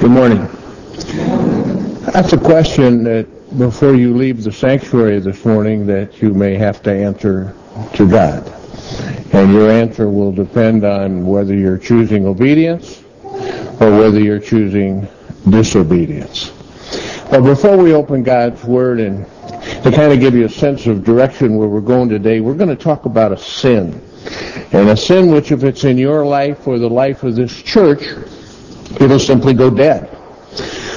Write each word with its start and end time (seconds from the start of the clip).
Good 0.00 0.12
morning. 0.12 0.46
That's 2.12 2.32
a 2.32 2.38
question 2.38 3.02
that 3.02 3.26
before 3.58 3.96
you 3.96 4.16
leave 4.16 4.44
the 4.44 4.52
sanctuary 4.52 5.18
this 5.18 5.44
morning 5.44 5.88
that 5.88 6.22
you 6.22 6.32
may 6.32 6.54
have 6.54 6.84
to 6.84 6.92
answer 6.92 7.52
to 7.94 8.08
God. 8.08 8.46
And 9.32 9.52
your 9.52 9.68
answer 9.68 10.08
will 10.08 10.30
depend 10.30 10.84
on 10.84 11.26
whether 11.26 11.52
you're 11.52 11.78
choosing 11.78 12.26
obedience 12.26 13.02
or 13.24 13.90
whether 13.90 14.20
you're 14.20 14.38
choosing 14.38 15.08
disobedience. 15.50 16.52
But 17.28 17.40
before 17.40 17.76
we 17.76 17.92
open 17.92 18.22
God's 18.22 18.62
Word 18.62 19.00
and 19.00 19.26
to 19.82 19.90
kind 19.92 20.12
of 20.12 20.20
give 20.20 20.32
you 20.32 20.44
a 20.44 20.48
sense 20.48 20.86
of 20.86 21.02
direction 21.02 21.56
where 21.56 21.66
we're 21.66 21.80
going 21.80 22.08
today, 22.08 22.38
we're 22.38 22.54
going 22.54 22.68
to 22.68 22.76
talk 22.76 23.04
about 23.04 23.32
a 23.32 23.36
sin. 23.36 24.00
And 24.70 24.90
a 24.90 24.96
sin 24.96 25.32
which 25.32 25.50
if 25.50 25.64
it's 25.64 25.82
in 25.82 25.98
your 25.98 26.24
life 26.24 26.68
or 26.68 26.78
the 26.78 26.88
life 26.88 27.24
of 27.24 27.34
this 27.34 27.60
church, 27.62 28.04
it'll 29.00 29.18
simply 29.18 29.54
go 29.54 29.70
dead. 29.70 30.14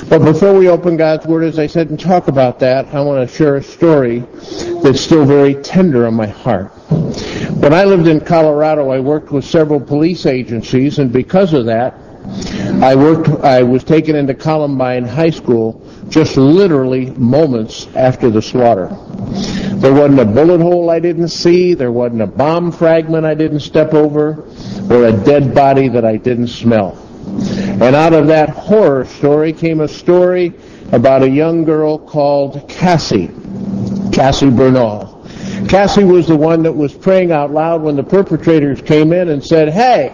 But 0.10 0.26
before 0.26 0.54
we 0.54 0.68
open 0.68 0.98
God's 0.98 1.26
Word, 1.26 1.44
as 1.44 1.60
I 1.60 1.68
said, 1.68 1.90
and 1.90 2.00
talk 2.00 2.28
about 2.28 2.60
that, 2.60 2.88
I 2.94 3.02
want 3.02 3.30
to 3.30 3.36
share 3.36 3.56
a 3.56 3.64
story 3.64 4.20
that's 4.84 5.00
still 5.00 5.26
very 5.26 5.56
tender 5.56 6.06
on 6.06 6.16
my 6.16 6.28
heart. 6.28 6.72
When 7.62 7.74
I 7.74 7.86
lived 7.86 8.08
in 8.08 8.20
Colorado, 8.20 8.90
I 8.90 9.00
worked 9.00 9.32
with 9.32 9.46
several 9.46 9.80
police 9.80 10.26
agencies, 10.26 11.00
and 11.00 11.14
because 11.14 11.54
of 11.54 11.66
that, 11.68 11.94
I 12.82 12.96
worked. 12.96 13.30
I 13.44 13.64
was 13.64 13.84
taken 13.84 14.16
into 14.16 14.34
Columbine 14.34 15.06
High 15.06 15.30
School 15.30 15.82
just 16.10 16.38
literally 16.38 17.12
moments 17.12 17.88
after 17.96 18.30
the 18.30 18.42
slaughter. 18.42 18.88
There 19.76 19.94
wasn't 19.94 20.20
a 20.20 20.26
bullet 20.26 20.62
hole 20.62 20.90
I 20.90 21.00
didn't 21.00 21.30
see. 21.30 21.74
There 21.74 21.92
wasn't 21.92 22.22
a 22.22 22.28
bomb 22.28 22.72
fragment 22.72 23.26
I 23.26 23.34
didn't 23.34 23.62
step 23.62 23.94
over, 23.94 24.44
or 24.90 25.06
a 25.06 25.14
dead 25.14 25.56
body 25.56 25.88
that 25.90 26.06
I 26.06 26.18
didn't 26.18 26.48
smell. 26.48 26.98
And 27.42 27.96
out 27.96 28.14
of 28.14 28.28
that 28.28 28.50
horror 28.50 29.06
story 29.06 29.54
came 29.54 29.82
a 29.82 29.88
story 29.88 30.54
about 30.92 31.24
a 31.24 31.30
young 31.30 31.64
girl 31.64 31.98
called 31.98 32.68
Cassie, 32.70 33.28
Cassie 34.12 34.50
Bernall. 34.50 35.22
Cassie 35.70 36.04
was 36.04 36.28
the 36.28 36.36
one 36.36 36.64
that 36.64 36.74
was 36.74 36.94
praying 36.94 37.32
out 37.32 37.52
loud 37.52 37.82
when 37.82 37.96
the 37.96 38.04
perpetrators 38.04 38.82
came 38.82 39.14
in 39.14 39.30
and 39.30 39.44
said, 39.44 39.70
Hey, 39.70 40.14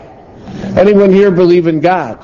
anyone 0.78 1.12
here 1.12 1.32
believe 1.32 1.68
in 1.68 1.80
God? 1.80 2.20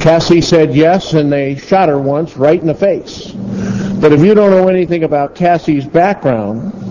Cassie 0.00 0.40
said 0.40 0.74
yes, 0.74 1.14
and 1.14 1.32
they 1.32 1.56
shot 1.56 1.88
her 1.88 1.98
once 1.98 2.36
right 2.36 2.60
in 2.60 2.66
the 2.66 2.74
face. 2.74 3.32
But 3.32 4.12
if 4.12 4.20
you 4.20 4.34
don't 4.34 4.50
know 4.50 4.68
anything 4.68 5.04
about 5.04 5.34
Cassie's 5.34 5.86
background, 5.86 6.83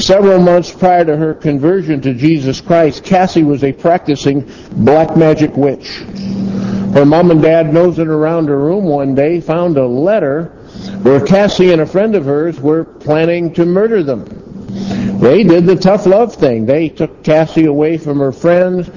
several 0.00 0.40
months 0.40 0.72
prior 0.72 1.04
to 1.04 1.16
her 1.16 1.34
conversion 1.34 2.00
to 2.00 2.14
Jesus 2.14 2.60
Christ, 2.60 3.04
Cassie 3.04 3.42
was 3.42 3.62
a 3.62 3.72
practicing 3.72 4.50
black 4.72 5.16
magic 5.16 5.56
witch. 5.56 5.98
Her 6.94 7.04
mom 7.04 7.30
and 7.30 7.40
dad 7.40 7.72
nosing 7.72 8.08
around 8.08 8.48
her 8.48 8.58
room 8.58 8.84
one 8.84 9.14
day 9.14 9.40
found 9.40 9.76
a 9.76 9.86
letter 9.86 10.46
where 11.02 11.24
Cassie 11.24 11.72
and 11.72 11.82
a 11.82 11.86
friend 11.86 12.14
of 12.14 12.24
hers 12.24 12.60
were 12.60 12.84
planning 12.84 13.52
to 13.54 13.64
murder 13.64 14.02
them. 14.02 14.24
They 15.20 15.44
did 15.44 15.66
the 15.66 15.76
tough 15.76 16.06
love 16.06 16.34
thing. 16.34 16.66
They 16.66 16.88
took 16.88 17.22
Cassie 17.22 17.66
away 17.66 17.98
from 17.98 18.18
her 18.18 18.32
friends, 18.32 18.88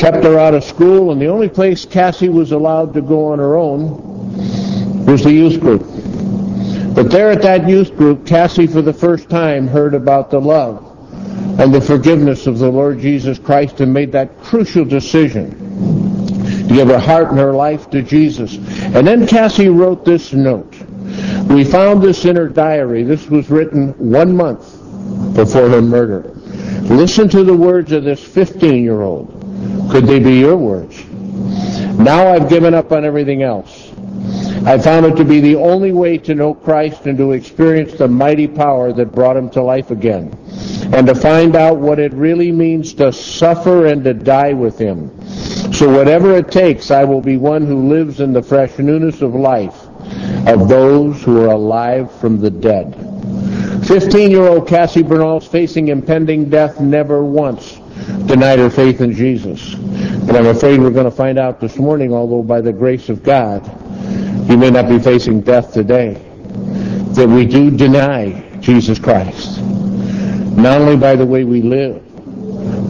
kept 0.00 0.24
her 0.24 0.38
out 0.38 0.54
of 0.54 0.64
school, 0.64 1.12
and 1.12 1.20
the 1.20 1.26
only 1.26 1.48
place 1.48 1.84
Cassie 1.84 2.30
was 2.30 2.52
allowed 2.52 2.94
to 2.94 3.02
go 3.02 3.26
on 3.26 3.38
her 3.38 3.56
own 3.56 5.04
was 5.06 5.22
the 5.22 5.32
youth 5.32 5.60
group. 5.60 6.05
But 6.96 7.10
there 7.10 7.30
at 7.30 7.42
that 7.42 7.68
youth 7.68 7.94
group, 7.94 8.26
Cassie 8.26 8.66
for 8.66 8.80
the 8.80 8.92
first 8.92 9.28
time 9.28 9.68
heard 9.68 9.92
about 9.92 10.30
the 10.30 10.40
love 10.40 10.82
and 11.60 11.72
the 11.72 11.80
forgiveness 11.80 12.46
of 12.46 12.58
the 12.58 12.70
Lord 12.70 13.00
Jesus 13.00 13.38
Christ 13.38 13.82
and 13.82 13.92
made 13.92 14.12
that 14.12 14.40
crucial 14.42 14.82
decision 14.82 15.50
to 16.66 16.74
give 16.74 16.88
her 16.88 16.98
heart 16.98 17.28
and 17.28 17.38
her 17.38 17.52
life 17.52 17.90
to 17.90 18.00
Jesus. 18.00 18.56
And 18.56 19.06
then 19.06 19.26
Cassie 19.26 19.68
wrote 19.68 20.06
this 20.06 20.32
note. 20.32 20.74
We 21.50 21.64
found 21.64 22.02
this 22.02 22.24
in 22.24 22.34
her 22.34 22.48
diary. 22.48 23.02
This 23.02 23.28
was 23.28 23.50
written 23.50 23.90
one 23.98 24.34
month 24.34 24.64
before 25.34 25.68
her 25.68 25.82
murder. 25.82 26.32
Listen 26.84 27.28
to 27.28 27.44
the 27.44 27.54
words 27.54 27.92
of 27.92 28.04
this 28.04 28.26
15-year-old. 28.26 29.90
Could 29.90 30.06
they 30.06 30.18
be 30.18 30.38
your 30.38 30.56
words? 30.56 31.04
Now 31.98 32.32
I've 32.32 32.48
given 32.48 32.72
up 32.72 32.90
on 32.90 33.04
everything 33.04 33.42
else. 33.42 33.85
I 34.66 34.78
found 34.78 35.06
it 35.06 35.14
to 35.14 35.24
be 35.24 35.38
the 35.38 35.54
only 35.54 35.92
way 35.92 36.18
to 36.18 36.34
know 36.34 36.52
Christ 36.52 37.06
and 37.06 37.16
to 37.18 37.30
experience 37.30 37.92
the 37.92 38.08
mighty 38.08 38.48
power 38.48 38.92
that 38.94 39.12
brought 39.12 39.36
him 39.36 39.48
to 39.50 39.62
life 39.62 39.92
again. 39.92 40.36
And 40.92 41.06
to 41.06 41.14
find 41.14 41.54
out 41.54 41.78
what 41.78 42.00
it 42.00 42.12
really 42.12 42.50
means 42.50 42.92
to 42.94 43.12
suffer 43.12 43.86
and 43.86 44.02
to 44.02 44.12
die 44.12 44.54
with 44.54 44.76
him. 44.76 45.10
So 45.72 45.88
whatever 45.88 46.36
it 46.36 46.50
takes, 46.50 46.90
I 46.90 47.04
will 47.04 47.20
be 47.20 47.36
one 47.36 47.64
who 47.64 47.88
lives 47.88 48.18
in 48.18 48.32
the 48.32 48.42
fresh 48.42 48.76
newness 48.78 49.22
of 49.22 49.36
life 49.36 49.86
of 50.48 50.68
those 50.68 51.22
who 51.22 51.44
are 51.44 51.52
alive 51.52 52.12
from 52.18 52.40
the 52.40 52.50
dead. 52.50 52.92
15-year-old 53.86 54.66
Cassie 54.66 55.04
Bernall's 55.04 55.46
facing 55.46 55.88
impending 55.88 56.50
death 56.50 56.80
never 56.80 57.24
once 57.24 57.74
denied 58.26 58.58
her 58.58 58.70
faith 58.70 59.00
in 59.00 59.12
Jesus. 59.12 59.74
And 59.74 60.32
I'm 60.32 60.46
afraid 60.46 60.80
we're 60.80 60.90
going 60.90 61.04
to 61.04 61.10
find 61.12 61.38
out 61.38 61.60
this 61.60 61.76
morning, 61.78 62.12
although 62.12 62.42
by 62.42 62.60
the 62.60 62.72
grace 62.72 63.08
of 63.08 63.22
God, 63.22 63.62
you 64.48 64.56
may 64.56 64.70
not 64.70 64.88
be 64.88 64.98
facing 64.98 65.40
death 65.40 65.72
today, 65.72 66.14
that 67.14 67.28
we 67.28 67.46
do 67.46 67.70
deny 67.70 68.58
Jesus 68.60 68.98
Christ. 68.98 69.60
Not 69.60 70.80
only 70.80 70.96
by 70.96 71.16
the 71.16 71.26
way 71.26 71.44
we 71.44 71.62
live, 71.62 72.02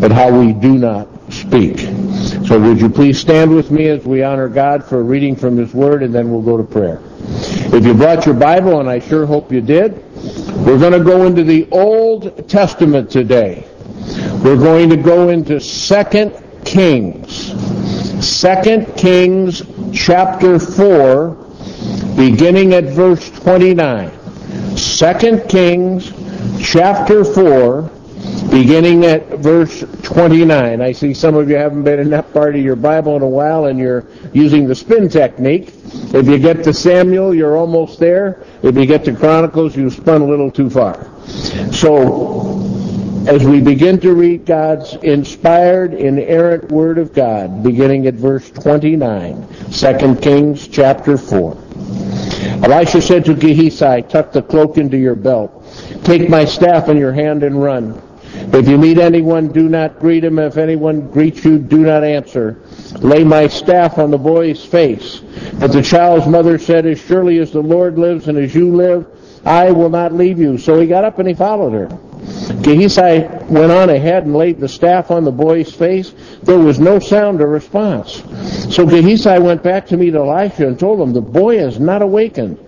but 0.00 0.12
how 0.12 0.38
we 0.38 0.52
do 0.52 0.78
not 0.78 1.08
speak. 1.32 1.78
So 2.46 2.60
would 2.60 2.80
you 2.80 2.88
please 2.88 3.18
stand 3.18 3.54
with 3.54 3.70
me 3.70 3.88
as 3.88 4.04
we 4.04 4.22
honor 4.22 4.48
God 4.48 4.84
for 4.84 5.02
reading 5.02 5.34
from 5.34 5.56
His 5.56 5.74
Word, 5.74 6.02
and 6.02 6.14
then 6.14 6.30
we'll 6.30 6.42
go 6.42 6.56
to 6.56 6.62
prayer. 6.62 7.00
If 7.74 7.84
you 7.84 7.94
brought 7.94 8.26
your 8.26 8.34
Bible, 8.34 8.80
and 8.80 8.88
I 8.88 9.00
sure 9.00 9.26
hope 9.26 9.50
you 9.50 9.60
did, 9.60 9.94
we're 10.64 10.78
going 10.78 10.92
to 10.92 11.02
go 11.02 11.24
into 11.24 11.42
the 11.42 11.68
Old 11.70 12.48
Testament 12.48 13.10
today. 13.10 13.66
We're 14.44 14.56
going 14.56 14.88
to 14.90 14.96
go 14.96 15.30
into 15.30 15.60
Second 15.60 16.40
Kings. 16.64 17.52
Second 18.24 18.96
Kings 18.96 19.62
chapter 19.92 20.58
4, 20.58 21.45
beginning 22.16 22.72
at 22.72 22.84
verse 22.84 23.30
29. 23.30 24.10
Second 24.76 25.48
Kings 25.48 26.12
chapter 26.60 27.24
4, 27.24 27.82
beginning 28.50 29.04
at 29.04 29.28
verse 29.38 29.84
29. 30.02 30.80
I 30.80 30.92
see 30.92 31.12
some 31.12 31.34
of 31.34 31.50
you 31.50 31.56
haven't 31.56 31.84
been 31.84 32.00
in 32.00 32.10
that 32.10 32.32
part 32.32 32.56
of 32.56 32.62
your 32.62 32.76
Bible 32.76 33.16
in 33.16 33.22
a 33.22 33.28
while 33.28 33.66
and 33.66 33.78
you're 33.78 34.06
using 34.32 34.66
the 34.66 34.74
spin 34.74 35.08
technique. 35.08 35.72
If 36.14 36.26
you 36.26 36.38
get 36.38 36.64
to 36.64 36.72
Samuel, 36.72 37.34
you're 37.34 37.56
almost 37.56 37.98
there. 37.98 38.44
If 38.62 38.76
you 38.76 38.86
get 38.86 39.04
to 39.04 39.14
Chronicles, 39.14 39.76
you've 39.76 39.92
spun 39.92 40.22
a 40.22 40.26
little 40.26 40.50
too 40.50 40.70
far. 40.70 41.10
So, 41.72 42.62
as 43.28 43.44
we 43.44 43.60
begin 43.60 44.00
to 44.00 44.14
read 44.14 44.46
God's 44.46 44.94
inspired, 45.02 45.92
inerrant 45.92 46.70
Word 46.70 46.98
of 46.98 47.12
God, 47.12 47.62
beginning 47.62 48.06
at 48.06 48.14
verse 48.14 48.50
29, 48.50 49.46
2 49.72 50.16
Kings 50.16 50.68
chapter 50.68 51.18
4. 51.18 51.65
Elisha 52.66 53.00
said 53.00 53.24
to 53.24 53.32
Gehazi, 53.32 54.02
tuck 54.08 54.32
the 54.32 54.42
cloak 54.42 54.76
into 54.76 54.96
your 54.96 55.14
belt. 55.14 55.64
Take 56.02 56.28
my 56.28 56.44
staff 56.44 56.88
in 56.88 56.96
your 56.96 57.12
hand 57.12 57.44
and 57.44 57.62
run. 57.62 58.02
If 58.52 58.66
you 58.66 58.76
meet 58.76 58.98
anyone, 58.98 59.52
do 59.52 59.68
not 59.68 60.00
greet 60.00 60.24
him. 60.24 60.40
If 60.40 60.56
anyone 60.56 61.08
greets 61.08 61.44
you, 61.44 61.60
do 61.60 61.78
not 61.78 62.02
answer. 62.02 62.60
Lay 62.98 63.22
my 63.22 63.46
staff 63.46 63.98
on 63.98 64.10
the 64.10 64.18
boy's 64.18 64.64
face. 64.64 65.20
But 65.60 65.68
the 65.68 65.80
child's 65.80 66.26
mother 66.26 66.58
said, 66.58 66.86
As 66.86 66.98
surely 67.00 67.38
as 67.38 67.52
the 67.52 67.62
Lord 67.62 68.00
lives 68.00 68.26
and 68.26 68.36
as 68.36 68.52
you 68.52 68.74
live, 68.74 69.06
I 69.44 69.70
will 69.70 69.90
not 69.90 70.12
leave 70.12 70.40
you. 70.40 70.58
So 70.58 70.80
he 70.80 70.88
got 70.88 71.04
up 71.04 71.20
and 71.20 71.28
he 71.28 71.34
followed 71.34 71.72
her. 71.72 71.98
Gehazi 72.62 73.28
went 73.48 73.70
on 73.70 73.90
ahead 73.90 74.24
and 74.24 74.34
laid 74.34 74.58
the 74.58 74.68
staff 74.68 75.10
on 75.10 75.24
the 75.24 75.30
boy's 75.30 75.72
face. 75.72 76.12
There 76.42 76.58
was 76.58 76.80
no 76.80 76.98
sound 76.98 77.40
or 77.40 77.46
response. 77.46 78.22
So 78.74 78.84
Gehazi 78.84 79.38
went 79.38 79.62
back 79.62 79.86
to 79.88 79.96
meet 79.96 80.14
Elisha 80.14 80.66
and 80.66 80.78
told 80.78 81.00
him, 81.00 81.12
The 81.12 81.20
boy 81.20 81.58
is 81.58 81.78
not 81.78 82.02
awakened. 82.02 82.58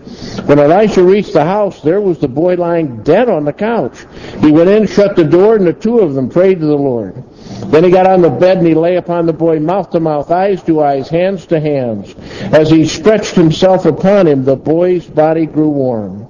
When 0.47 0.59
Elisha 0.61 1.03
reached 1.03 1.33
the 1.33 1.45
house, 1.45 1.83
there 1.83 2.01
was 2.01 2.19
the 2.19 2.29
boy 2.29 2.55
lying 2.55 3.03
dead 3.03 3.29
on 3.29 3.45
the 3.45 3.53
couch. 3.53 4.07
He 4.41 4.53
went 4.53 4.71
in, 4.71 4.87
shut 4.87 5.17
the 5.17 5.25
door, 5.25 5.57
and 5.57 5.67
the 5.67 5.73
two 5.73 5.99
of 5.99 6.15
them 6.15 6.31
prayed 6.31 6.61
to 6.61 6.67
the 6.67 6.77
Lord. 6.77 7.25
Then 7.67 7.83
he 7.83 7.91
got 7.91 8.07
on 8.07 8.23
the 8.23 8.31
bed 8.31 8.59
and 8.59 8.67
he 8.67 8.75
lay 8.75 8.97
upon 8.97 9.27
the 9.27 9.33
boy, 9.33 9.59
mouth 9.59 9.91
to 9.91 10.01
mouth, 10.01 10.31
eyes 10.31 10.63
to 10.65 10.83
eyes, 10.83 11.09
hands 11.09 11.47
to 11.47 11.59
hands. 11.59 12.15
As 12.53 12.71
he 12.71 12.87
stretched 12.87 13.35
himself 13.35 13.85
upon 13.85 14.29
him, 14.29 14.45
the 14.45 14.57
boy's 14.57 15.07
body 15.07 15.47
grew 15.47 15.69
warm. 15.71 16.28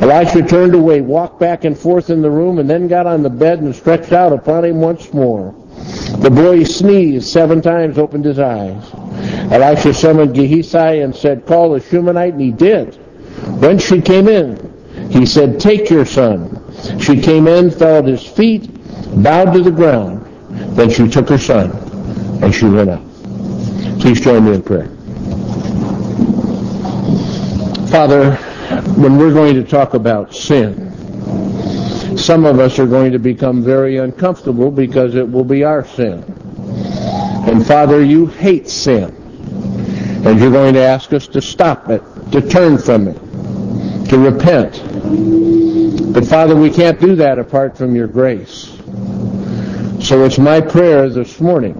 Elisha 0.00 0.42
turned 0.42 0.74
away, 0.74 1.00
walked 1.00 1.40
back 1.40 1.64
and 1.64 1.76
forth 1.76 2.10
in 2.10 2.22
the 2.22 2.30
room, 2.30 2.58
and 2.58 2.68
then 2.68 2.88
got 2.88 3.06
on 3.06 3.22
the 3.22 3.30
bed 3.30 3.60
and 3.60 3.74
stretched 3.74 4.12
out 4.12 4.32
upon 4.32 4.64
him 4.64 4.80
once 4.80 5.12
more. 5.12 5.54
The 6.18 6.30
boy 6.30 6.64
sneezed 6.64 7.28
seven 7.28 7.60
times, 7.60 7.98
opened 7.98 8.24
his 8.24 8.38
eyes. 8.38 8.90
Elisha 9.52 9.94
summoned 9.94 10.34
Gehazi 10.34 11.00
and 11.00 11.14
said, 11.14 11.46
Call 11.46 11.70
the 11.72 11.80
Shunammite, 11.80 12.34
and 12.34 12.40
he 12.40 12.52
did. 12.52 12.94
When 13.60 13.78
she 13.78 14.00
came 14.00 14.28
in, 14.28 14.72
he 15.10 15.26
said, 15.26 15.60
Take 15.60 15.90
your 15.90 16.04
son. 16.04 16.62
She 17.00 17.20
came 17.20 17.46
in, 17.46 17.70
fell 17.70 17.98
at 17.98 18.06
his 18.06 18.26
feet, 18.26 18.70
bowed 19.22 19.52
to 19.52 19.62
the 19.62 19.70
ground. 19.70 20.24
Then 20.76 20.90
she 20.90 21.08
took 21.08 21.28
her 21.28 21.38
son, 21.38 21.70
and 22.42 22.54
she 22.54 22.66
went 22.66 22.90
out. 22.90 23.02
Please 24.00 24.20
join 24.20 24.44
me 24.44 24.54
in 24.54 24.62
prayer. 24.62 24.88
Father, 27.88 28.38
when 28.94 29.18
we're 29.18 29.32
going 29.32 29.54
to 29.54 29.64
talk 29.64 29.94
about 29.94 30.34
sin, 30.34 30.92
some 32.16 32.46
of 32.46 32.60
us 32.60 32.78
are 32.78 32.86
going 32.86 33.12
to 33.12 33.18
become 33.18 33.62
very 33.62 33.98
uncomfortable 33.98 34.70
because 34.70 35.14
it 35.14 35.30
will 35.30 35.44
be 35.44 35.64
our 35.64 35.84
sin. 35.86 36.24
And 37.46 37.66
Father, 37.66 38.02
you 38.04 38.26
hate 38.26 38.68
sin. 38.68 39.14
And 40.24 40.40
you're 40.40 40.50
going 40.50 40.74
to 40.74 40.80
ask 40.80 41.12
us 41.12 41.28
to 41.28 41.40
stop 41.40 41.88
it, 41.90 42.02
to 42.32 42.40
turn 42.40 42.78
from 42.78 43.08
it, 43.08 43.18
to 44.08 44.18
repent. 44.18 44.82
But 46.12 46.26
Father, 46.26 46.56
we 46.56 46.70
can't 46.70 46.98
do 47.00 47.14
that 47.16 47.38
apart 47.38 47.76
from 47.76 47.94
your 47.94 48.08
grace. 48.08 48.76
So 50.00 50.24
it's 50.24 50.38
my 50.38 50.60
prayer 50.60 51.08
this 51.08 51.40
morning 51.40 51.78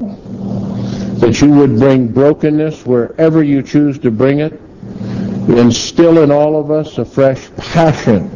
that 1.19 1.41
you 1.41 1.51
would 1.51 1.79
bring 1.79 2.09
brokenness 2.09 2.85
wherever 2.85 3.43
you 3.43 3.63
choose 3.63 3.99
to 4.01 4.11
bring 4.11 4.41
it, 4.41 4.61
instill 5.49 6.23
in 6.23 6.31
all 6.31 6.59
of 6.59 6.71
us 6.71 6.99
a 6.99 7.05
fresh 7.05 7.49
passion 7.57 8.29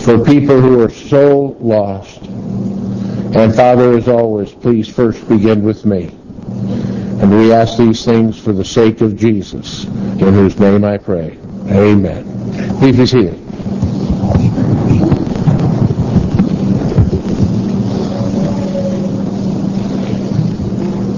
for 0.00 0.24
people 0.24 0.60
who 0.60 0.80
are 0.80 0.90
so 0.90 1.56
lost. 1.60 2.22
And 2.22 3.54
Father, 3.54 3.96
as 3.96 4.08
always, 4.08 4.52
please 4.52 4.88
first 4.88 5.28
begin 5.28 5.62
with 5.62 5.84
me. 5.84 6.08
And 7.20 7.30
we 7.30 7.52
ask 7.52 7.78
these 7.78 8.04
things 8.04 8.38
for 8.38 8.52
the 8.52 8.64
sake 8.64 9.00
of 9.00 9.16
Jesus, 9.16 9.84
in 9.84 10.32
whose 10.34 10.58
name 10.58 10.84
I 10.84 10.98
pray. 10.98 11.38
Amen. 11.68 12.24
Please 12.78 12.96
be 12.96 13.06
seated. 13.06 13.38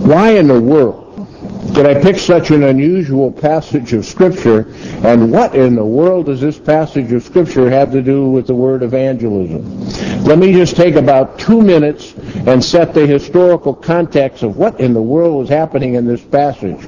Why 0.06 0.32
in 0.32 0.46
the 0.46 0.60
world 0.60 1.03
did 1.74 1.86
I 1.86 2.00
pick 2.00 2.18
such 2.18 2.52
an 2.52 2.62
unusual 2.62 3.32
passage 3.32 3.92
of 3.94 4.06
Scripture, 4.06 4.72
and 5.04 5.32
what 5.32 5.56
in 5.56 5.74
the 5.74 5.84
world 5.84 6.26
does 6.26 6.40
this 6.40 6.56
passage 6.56 7.10
of 7.10 7.24
Scripture 7.24 7.68
have 7.68 7.90
to 7.90 8.00
do 8.00 8.30
with 8.30 8.46
the 8.46 8.54
word 8.54 8.84
evangelism? 8.84 9.80
Let 10.22 10.38
me 10.38 10.52
just 10.52 10.76
take 10.76 10.94
about 10.94 11.36
two 11.36 11.60
minutes 11.60 12.14
and 12.46 12.64
set 12.64 12.94
the 12.94 13.04
historical 13.04 13.74
context 13.74 14.44
of 14.44 14.56
what 14.56 14.78
in 14.78 14.94
the 14.94 15.02
world 15.02 15.36
was 15.36 15.48
happening 15.48 15.94
in 15.94 16.06
this 16.06 16.22
passage. 16.22 16.80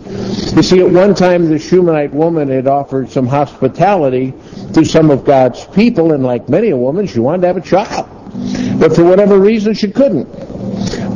You 0.55 0.63
see, 0.63 0.81
at 0.81 0.91
one 0.91 1.17
time, 1.17 1.49
the 1.49 1.59
Shunammite 1.59 2.15
woman 2.15 2.49
had 2.49 2.69
offered 2.69 3.11
some 3.11 3.27
hospitality 3.27 4.35
to 4.73 4.85
some 4.85 5.11
of 5.11 5.25
God's 5.25 5.67
people, 5.67 6.13
and 6.13 6.23
like 6.23 6.49
many 6.49 6.71
a 6.71 6.77
woman, 6.77 7.09
she 7.09 7.19
wanted 7.19 7.41
to 7.41 7.47
have 7.49 7.57
a 7.57 7.61
child. 7.61 8.09
But 8.79 8.95
for 8.95 9.03
whatever 9.03 9.41
reason, 9.41 9.75
she 9.75 9.91
couldn't. 9.91 10.56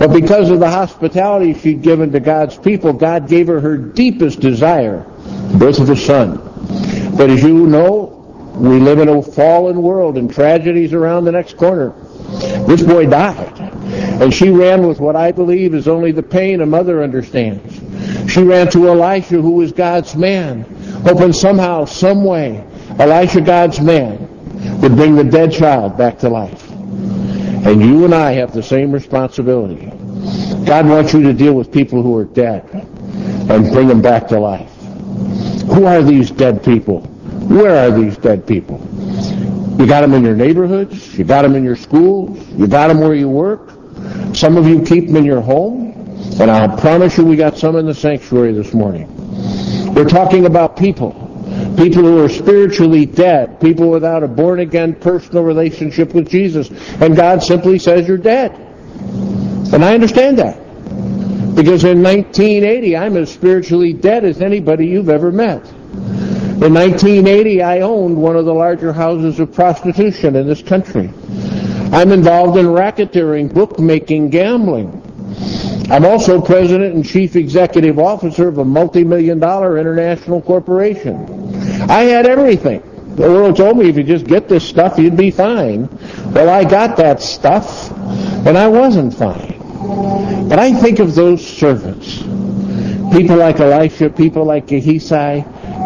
But 0.00 0.14
because 0.14 0.48
of 0.48 0.60
the 0.60 0.70
hospitality 0.70 1.52
she'd 1.52 1.82
given 1.82 2.10
to 2.12 2.20
God's 2.20 2.56
people, 2.56 2.94
God 2.94 3.28
gave 3.28 3.48
her 3.48 3.60
her 3.60 3.76
deepest 3.76 4.40
desire, 4.40 5.04
the 5.52 5.58
birth 5.58 5.78
of 5.78 5.90
a 5.90 5.94
son. 5.94 6.38
But 7.18 7.28
as 7.28 7.42
you 7.42 7.66
know, 7.66 8.54
we 8.56 8.78
live 8.78 9.00
in 9.00 9.10
a 9.10 9.20
fallen 9.20 9.82
world 9.82 10.16
and 10.16 10.32
tragedies 10.32 10.94
around 10.94 11.26
the 11.26 11.32
next 11.32 11.58
corner. 11.58 11.90
This 12.66 12.82
boy 12.82 13.10
died. 13.10 13.58
And 14.22 14.32
she 14.32 14.48
ran 14.48 14.86
with 14.86 15.00
what 15.00 15.16
I 15.16 15.32
believe 15.32 15.74
is 15.74 15.86
only 15.86 16.12
the 16.12 16.22
pain 16.22 16.62
a 16.62 16.66
mother 16.66 17.02
understands. 17.02 18.32
She 18.32 18.42
ran 18.42 18.70
to 18.70 18.88
Elisha, 18.88 19.42
who 19.42 19.50
was 19.50 19.70
God's 19.70 20.16
man, 20.16 20.62
hoping 21.04 21.34
somehow, 21.34 21.84
some 21.84 22.24
way, 22.24 22.64
Elisha, 22.98 23.42
God's 23.42 23.80
man, 23.80 24.18
would 24.80 24.96
bring 24.96 25.14
the 25.14 25.24
dead 25.24 25.52
child 25.52 25.98
back 25.98 26.18
to 26.20 26.30
life. 26.30 26.69
And 27.64 27.82
you 27.82 28.04
and 28.04 28.14
I 28.14 28.32
have 28.32 28.52
the 28.52 28.62
same 28.62 28.90
responsibility. 28.90 29.86
God 30.64 30.86
wants 30.86 31.12
you 31.12 31.22
to 31.24 31.32
deal 31.32 31.54
with 31.54 31.70
people 31.70 32.02
who 32.02 32.16
are 32.16 32.24
dead 32.24 32.64
and 32.72 33.70
bring 33.72 33.86
them 33.86 34.00
back 34.00 34.28
to 34.28 34.38
life. 34.38 34.70
Who 35.66 35.84
are 35.84 36.02
these 36.02 36.30
dead 36.30 36.64
people? 36.64 37.00
Where 37.48 37.76
are 37.76 37.96
these 37.96 38.16
dead 38.16 38.46
people? 38.46 38.78
You 39.78 39.86
got 39.86 40.00
them 40.02 40.14
in 40.14 40.24
your 40.24 40.36
neighborhoods. 40.36 41.18
You 41.18 41.24
got 41.24 41.42
them 41.42 41.54
in 41.54 41.64
your 41.64 41.76
schools. 41.76 42.38
You 42.50 42.66
got 42.66 42.88
them 42.88 43.00
where 43.00 43.14
you 43.14 43.28
work. 43.28 43.70
Some 44.34 44.56
of 44.56 44.66
you 44.66 44.82
keep 44.82 45.06
them 45.06 45.16
in 45.16 45.24
your 45.24 45.40
home. 45.40 45.90
And 46.40 46.50
I'll 46.50 46.78
promise 46.78 47.18
you 47.18 47.24
we 47.24 47.36
got 47.36 47.58
some 47.58 47.76
in 47.76 47.86
the 47.86 47.94
sanctuary 47.94 48.52
this 48.52 48.72
morning. 48.72 49.06
We're 49.94 50.08
talking 50.08 50.46
about 50.46 50.76
people. 50.76 51.19
People 51.80 52.02
who 52.02 52.22
are 52.22 52.28
spiritually 52.28 53.06
dead. 53.06 53.58
People 53.58 53.90
without 53.90 54.22
a 54.22 54.28
born-again 54.28 54.96
personal 54.96 55.44
relationship 55.44 56.12
with 56.12 56.28
Jesus. 56.28 56.68
And 57.00 57.16
God 57.16 57.42
simply 57.42 57.78
says 57.78 58.06
you're 58.06 58.18
dead. 58.18 58.52
And 59.72 59.82
I 59.82 59.94
understand 59.94 60.38
that. 60.40 60.58
Because 61.56 61.84
in 61.84 62.02
1980, 62.02 62.98
I'm 62.98 63.16
as 63.16 63.32
spiritually 63.32 63.94
dead 63.94 64.26
as 64.26 64.42
anybody 64.42 64.88
you've 64.88 65.08
ever 65.08 65.32
met. 65.32 65.66
In 65.70 66.74
1980, 66.74 67.62
I 67.62 67.80
owned 67.80 68.14
one 68.14 68.36
of 68.36 68.44
the 68.44 68.52
larger 68.52 68.92
houses 68.92 69.40
of 69.40 69.50
prostitution 69.50 70.36
in 70.36 70.46
this 70.46 70.60
country. 70.60 71.10
I'm 71.92 72.12
involved 72.12 72.58
in 72.58 72.66
racketeering, 72.66 73.54
bookmaking, 73.54 74.28
gambling. 74.28 75.00
I'm 75.90 76.04
also 76.04 76.42
president 76.42 76.94
and 76.94 77.06
chief 77.06 77.36
executive 77.36 77.98
officer 77.98 78.48
of 78.48 78.58
a 78.58 78.64
multi-million 78.66 79.38
dollar 79.38 79.78
international 79.78 80.42
corporation. 80.42 81.39
I 81.88 82.04
had 82.04 82.26
everything. 82.26 82.82
The 83.16 83.22
world 83.22 83.56
told 83.56 83.76
me 83.76 83.88
if 83.88 83.96
you 83.96 84.02
just 84.02 84.26
get 84.26 84.48
this 84.48 84.66
stuff, 84.66 84.98
you'd 84.98 85.16
be 85.16 85.30
fine. 85.30 85.88
Well, 86.32 86.48
I 86.48 86.64
got 86.64 86.96
that 86.96 87.20
stuff, 87.20 87.90
and 88.46 88.56
I 88.56 88.68
wasn't 88.68 89.12
fine. 89.12 89.58
But 90.48 90.58
I 90.58 90.72
think 90.72 91.00
of 91.00 91.14
those 91.14 91.46
servants, 91.46 92.18
people 93.14 93.36
like 93.36 93.60
Elisha, 93.60 94.10
people 94.10 94.44
like 94.44 94.68
Gehazi, 94.68 95.44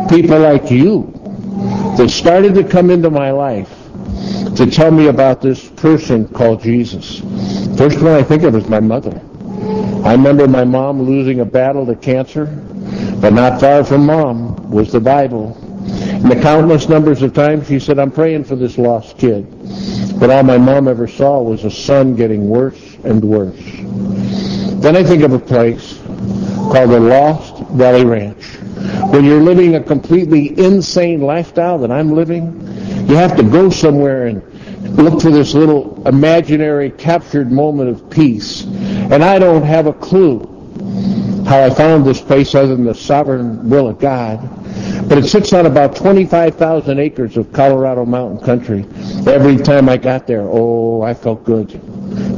people 0.09 0.39
like 0.39 0.71
you, 0.71 1.11
that 1.97 2.09
started 2.11 2.55
to 2.55 2.65
come 2.65 2.91
into 2.91 3.11
my 3.11 3.31
life 3.31 3.71
to 4.57 4.71
tell 4.71 4.91
me 4.91 5.09
about 5.09 5.41
this 5.41 5.69
person 5.71 6.29
called 6.29 6.63
Jesus. 6.63 7.21
First 7.77 8.01
one 8.01 8.13
I 8.13 8.23
think 8.23 8.43
of 8.43 8.55
is 8.55 8.69
my 8.69 8.81
mother. 8.81 9.21
I 10.05 10.13
remember 10.13 10.47
my 10.47 10.65
mom 10.65 11.03
losing 11.03 11.41
a 11.41 11.45
battle 11.45 11.87
to 11.87 11.97
cancer, 11.97 12.47
but 13.21 13.33
not 13.33 13.61
far 13.61 13.83
from 13.83 14.07
mom 14.07 14.71
was 14.71 14.93
the 14.93 15.01
Bible. 15.01 15.57
The 16.25 16.41
countless 16.41 16.89
numbers 16.89 17.21
of 17.21 17.35
times 17.35 17.69
she 17.69 17.79
said, 17.79 17.99
I'm 17.99 18.11
praying 18.11 18.45
for 18.45 18.57
this 18.57 18.79
lost 18.79 19.19
kid. 19.19 19.47
But 20.19 20.31
all 20.31 20.43
my 20.43 20.57
mom 20.57 20.89
ever 20.89 21.07
saw 21.07 21.43
was 21.43 21.65
a 21.65 21.71
son 21.71 22.17
getting 22.17 22.49
worse 22.49 22.97
and 23.05 23.23
worse. 23.23 23.61
Then 24.81 24.97
I 24.97 25.05
think 25.05 25.23
of 25.23 25.35
a 25.35 25.39
place 25.39 25.99
called 26.73 26.91
the 26.91 27.01
Lost 27.01 27.59
Valley 27.73 28.07
Ranch. 28.07 28.43
When 29.13 29.27
you're 29.27 29.43
living 29.43 29.75
a 29.75 29.83
completely 29.83 30.59
insane 30.59 31.21
lifestyle 31.21 31.79
that 31.81 31.93
I'm 31.93 32.13
living, 32.13 32.59
you 33.07 33.17
have 33.17 33.37
to 33.37 33.43
go 33.43 33.69
somewhere 33.69 34.27
and 34.29 34.43
look 34.97 35.21
for 35.21 35.31
this 35.31 35.53
little 35.53 36.09
imaginary 36.09 36.91
captured 36.91 37.53
moment 37.53 37.91
of 37.91 38.09
peace. 38.09 38.65
And 38.65 39.23
I 39.23 39.39
don't 39.39 39.63
have 39.63 39.87
a 39.87 39.93
clue 39.93 40.41
how 41.47 41.63
I 41.63 41.69
found 41.69 42.07
this 42.07 42.23
place 42.23 42.55
other 42.55 42.75
than 42.75 42.87
the 42.87 42.95
sovereign 42.95 43.69
will 43.69 43.89
of 43.89 43.99
God. 43.99 44.41
But 45.09 45.19
it 45.19 45.27
sits 45.27 45.53
on 45.53 45.67
about 45.67 45.97
25,000 45.97 46.99
acres 46.99 47.37
of 47.37 47.53
Colorado 47.53 48.05
mountain 48.05 48.45
country. 48.45 48.87
Every 49.27 49.57
time 49.57 49.89
I 49.89 49.97
got 49.97 50.27
there, 50.27 50.43
oh, 50.43 51.03
I 51.03 51.15
felt 51.15 51.45
good. 51.45 51.81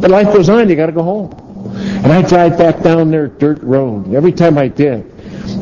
But 0.00 0.10
life 0.10 0.26
goes 0.26 0.48
on. 0.48 0.68
You 0.68 0.76
got 0.76 0.86
to 0.86 0.92
go 0.92 1.02
home. 1.02 1.32
And 1.76 2.12
I 2.12 2.22
drive 2.22 2.58
back 2.58 2.82
down 2.82 3.10
there 3.10 3.28
dirt 3.28 3.62
road. 3.62 4.14
Every 4.14 4.32
time 4.32 4.58
I 4.58 4.68
did, 4.68 5.10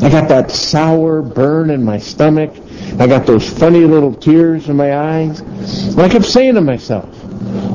I 0.02 0.10
got 0.10 0.28
that 0.28 0.50
sour 0.50 1.22
burn 1.22 1.70
in 1.70 1.84
my 1.84 1.98
stomach. 1.98 2.52
I 2.98 3.06
got 3.06 3.26
those 3.26 3.48
funny 3.48 3.84
little 3.84 4.14
tears 4.14 4.68
in 4.68 4.76
my 4.76 4.96
eyes. 4.96 5.40
And 5.40 6.00
I 6.00 6.08
kept 6.08 6.24
saying 6.24 6.54
to 6.54 6.60
myself, 6.60 7.08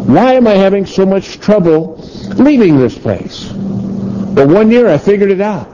why 0.08 0.34
am 0.34 0.48
I 0.48 0.56
having 0.56 0.86
so 0.86 1.06
much 1.06 1.40
trouble 1.40 1.98
leaving 2.36 2.78
this 2.78 2.98
place? 2.98 3.50
But 3.50 4.48
one 4.48 4.72
year 4.72 4.88
I 4.88 4.98
figured 4.98 5.32
it 5.32 5.42
out. 5.42 5.70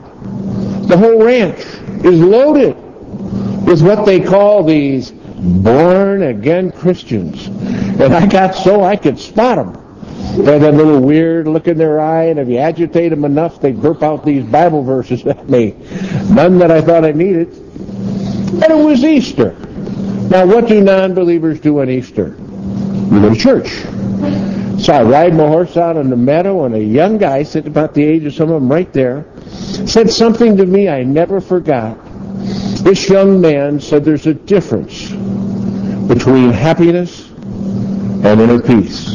The 0.88 0.96
whole 0.96 1.24
ranch 1.24 1.58
is 2.04 2.20
loaded 2.20 2.76
with 3.66 3.82
what 3.82 4.06
they 4.06 4.20
call 4.20 4.62
these 4.62 5.10
born 5.10 6.22
again 6.22 6.70
Christians. 6.72 7.46
And 7.46 8.14
I 8.14 8.26
got 8.26 8.54
so 8.54 8.84
I 8.84 8.96
could 8.96 9.18
spot 9.18 9.56
them. 9.56 9.82
They 10.44 10.52
had 10.52 10.62
that 10.62 10.74
little 10.74 11.00
weird 11.00 11.48
look 11.48 11.66
in 11.66 11.78
their 11.78 12.00
eye, 12.00 12.24
and 12.24 12.38
if 12.38 12.48
you 12.48 12.58
agitate 12.58 13.10
them 13.10 13.24
enough, 13.24 13.60
they 13.60 13.72
burp 13.72 14.02
out 14.02 14.24
these 14.24 14.44
Bible 14.44 14.82
verses 14.82 15.26
at 15.26 15.48
me. 15.48 15.74
None 16.30 16.58
that 16.58 16.70
I 16.70 16.80
thought 16.80 17.04
I 17.04 17.12
needed. 17.12 17.48
And 17.48 18.64
it 18.64 18.84
was 18.84 19.02
Easter. 19.02 19.52
Now, 20.30 20.46
what 20.46 20.68
do 20.68 20.80
non-believers 20.80 21.60
do 21.60 21.80
on 21.80 21.90
Easter? 21.90 22.36
We 23.10 23.20
go 23.20 23.32
to 23.32 23.40
church. 23.40 23.68
So 24.82 24.92
I 24.92 25.02
ride 25.02 25.34
my 25.34 25.46
horse 25.46 25.76
out 25.76 25.96
in 25.96 26.10
the 26.10 26.16
meadow, 26.16 26.64
and 26.64 26.74
a 26.74 26.82
young 26.82 27.18
guy, 27.18 27.42
sitting 27.42 27.70
about 27.70 27.94
the 27.94 28.04
age 28.04 28.24
of 28.24 28.34
some 28.34 28.50
of 28.50 28.60
them 28.60 28.70
right 28.70 28.92
there, 28.92 29.24
said 29.86 30.10
something 30.10 30.56
to 30.56 30.66
me 30.66 30.88
I 30.88 31.02
never 31.02 31.40
forgot. 31.40 31.96
This 32.86 33.08
young 33.08 33.40
man 33.40 33.80
said 33.80 34.04
there's 34.04 34.28
a 34.28 34.34
difference 34.34 35.10
between 36.06 36.52
happiness 36.52 37.28
and 37.28 38.40
inner 38.40 38.62
peace. 38.62 39.14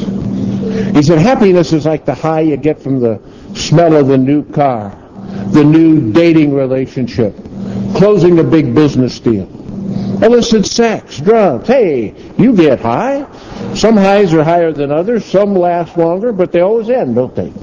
He 0.94 1.02
said 1.02 1.20
happiness 1.20 1.72
is 1.72 1.86
like 1.86 2.04
the 2.04 2.14
high 2.14 2.42
you 2.42 2.58
get 2.58 2.82
from 2.82 3.00
the 3.00 3.22
smell 3.56 3.96
of 3.96 4.08
the 4.08 4.18
new 4.18 4.44
car, 4.52 4.90
the 5.52 5.64
new 5.64 6.12
dating 6.12 6.54
relationship, 6.54 7.34
closing 7.96 8.40
a 8.40 8.44
big 8.44 8.76
business 8.76 9.18
deal. 9.22 9.48
illicit 10.22 10.66
sex, 10.66 11.22
drugs. 11.22 11.66
Hey, 11.66 12.14
you 12.38 12.54
get 12.54 12.82
high. 12.82 13.26
Some 13.74 13.96
highs 13.96 14.34
are 14.34 14.44
higher 14.44 14.74
than 14.74 14.92
others. 14.92 15.24
Some 15.24 15.56
last 15.56 15.96
longer, 15.96 16.34
but 16.34 16.52
they 16.52 16.60
always 16.60 16.90
end, 16.90 17.16
don't 17.16 17.34
they? 17.34 17.54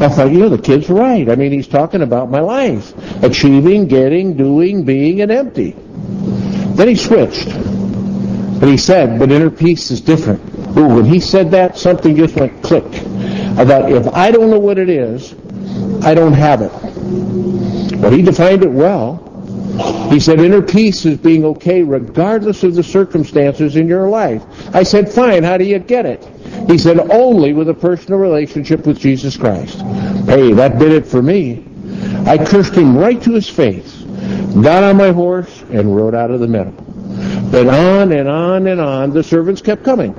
I 0.00 0.08
thought, 0.08 0.32
you 0.32 0.38
know, 0.38 0.48
the 0.48 0.58
kid's 0.58 0.88
right. 0.88 1.28
I 1.28 1.34
mean, 1.34 1.52
he's 1.52 1.68
talking 1.68 2.00
about 2.00 2.30
my 2.30 2.40
life. 2.40 2.94
Achieving, 3.22 3.86
getting, 3.86 4.34
doing, 4.34 4.84
being, 4.84 5.20
and 5.20 5.30
empty. 5.30 5.72
Then 5.72 6.88
he 6.88 6.96
switched. 6.96 7.48
And 7.48 8.64
he 8.64 8.78
said, 8.78 9.18
but 9.18 9.30
inner 9.30 9.50
peace 9.50 9.90
is 9.90 10.00
different. 10.00 10.40
Ooh, 10.76 10.88
when 10.88 11.04
he 11.04 11.20
said 11.20 11.50
that, 11.50 11.76
something 11.76 12.16
just 12.16 12.34
went 12.34 12.62
click. 12.62 12.84
I 12.84 13.64
thought, 13.64 13.92
if 13.92 14.06
I 14.08 14.30
don't 14.30 14.50
know 14.50 14.58
what 14.58 14.78
it 14.78 14.88
is, 14.88 15.34
I 16.02 16.14
don't 16.14 16.32
have 16.32 16.62
it. 16.62 16.72
Well, 17.98 18.10
he 18.10 18.22
defined 18.22 18.64
it 18.64 18.72
well. 18.72 19.29
He 20.10 20.18
said 20.18 20.40
inner 20.40 20.62
peace 20.62 21.04
is 21.04 21.18
being 21.18 21.44
okay 21.44 21.82
regardless 21.82 22.64
of 22.64 22.74
the 22.74 22.82
circumstances 22.82 23.76
in 23.76 23.86
your 23.86 24.08
life. 24.08 24.42
I 24.74 24.82
said, 24.82 25.10
fine, 25.10 25.44
how 25.44 25.56
do 25.56 25.64
you 25.64 25.78
get 25.78 26.06
it? 26.06 26.24
He 26.68 26.78
said, 26.78 26.98
only 27.10 27.52
with 27.52 27.68
a 27.68 27.74
personal 27.74 28.18
relationship 28.18 28.86
with 28.86 28.98
Jesus 28.98 29.36
Christ. 29.36 29.78
Hey, 30.26 30.52
that 30.52 30.78
did 30.78 30.92
it 30.92 31.06
for 31.06 31.22
me. 31.22 31.64
I 32.26 32.38
cursed 32.38 32.74
him 32.74 32.96
right 32.96 33.20
to 33.22 33.32
his 33.32 33.48
face, 33.48 34.02
got 34.62 34.82
on 34.82 34.96
my 34.96 35.10
horse, 35.12 35.62
and 35.70 35.94
rode 35.94 36.14
out 36.14 36.30
of 36.30 36.40
the 36.40 36.48
meadow. 36.48 36.74
But 37.50 37.66
on 37.68 38.12
and 38.12 38.28
on 38.28 38.66
and 38.66 38.80
on, 38.80 39.10
the 39.10 39.22
servants 39.22 39.62
kept 39.62 39.84
coming. 39.84 40.14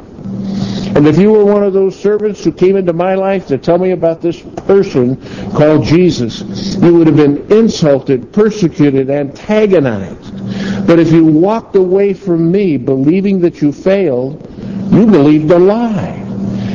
And 0.95 1.07
if 1.07 1.17
you 1.17 1.31
were 1.31 1.45
one 1.45 1.63
of 1.63 1.74
those 1.74 1.98
servants 1.98 2.43
who 2.43 2.51
came 2.51 2.75
into 2.75 2.93
my 2.93 3.15
life 3.15 3.48
to 3.48 3.57
tell 3.57 3.77
me 3.77 3.91
about 3.91 4.21
this 4.21 4.41
person 4.41 5.15
called 5.51 5.83
Jesus, 5.83 6.41
you 6.75 6.93
would 6.93 7.07
have 7.07 7.15
been 7.15 7.51
insulted, 7.51 8.31
persecuted, 8.33 9.10
antagonized. 9.10 10.86
But 10.86 11.00
if 11.00 11.12
you 11.12 11.25
walked 11.25 11.75
away 11.75 12.13
from 12.13 12.51
me 12.51 12.77
believing 12.77 13.39
that 13.41 13.62
you 13.62 13.71
failed, 13.71 14.48
you 14.91 15.05
believed 15.05 15.50
a 15.51 15.60
lie. 15.60 16.17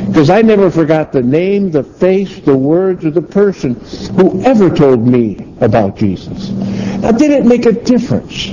Because 0.08 0.30
I 0.30 0.40
never 0.40 0.70
forgot 0.70 1.12
the 1.12 1.23
name, 1.23 1.70
the 1.70 1.85
face, 1.85 2.38
the 2.40 2.56
words 2.56 3.04
of 3.04 3.12
the 3.12 3.20
person 3.20 3.75
who 4.16 4.42
ever 4.42 4.75
told 4.75 5.06
me 5.06 5.37
about 5.61 5.96
Jesus. 5.96 6.50
Now, 6.50 7.12
did 7.12 7.30
it 7.30 7.44
make 7.44 7.66
a 7.66 7.73
difference 7.73 8.46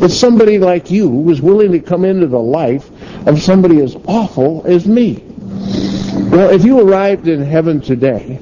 that 0.00 0.10
somebody 0.10 0.58
like 0.58 0.90
you 0.90 1.08
was 1.08 1.40
willing 1.40 1.70
to 1.72 1.80
come 1.80 2.04
into 2.04 2.26
the 2.26 2.40
life 2.40 2.90
of 3.26 3.42
somebody 3.42 3.82
as 3.82 3.96
awful 4.06 4.62
as 4.66 4.86
me? 4.86 5.22
Well, 6.30 6.50
if 6.50 6.64
you 6.64 6.80
arrived 6.80 7.28
in 7.28 7.42
heaven 7.42 7.80
today, 7.80 8.40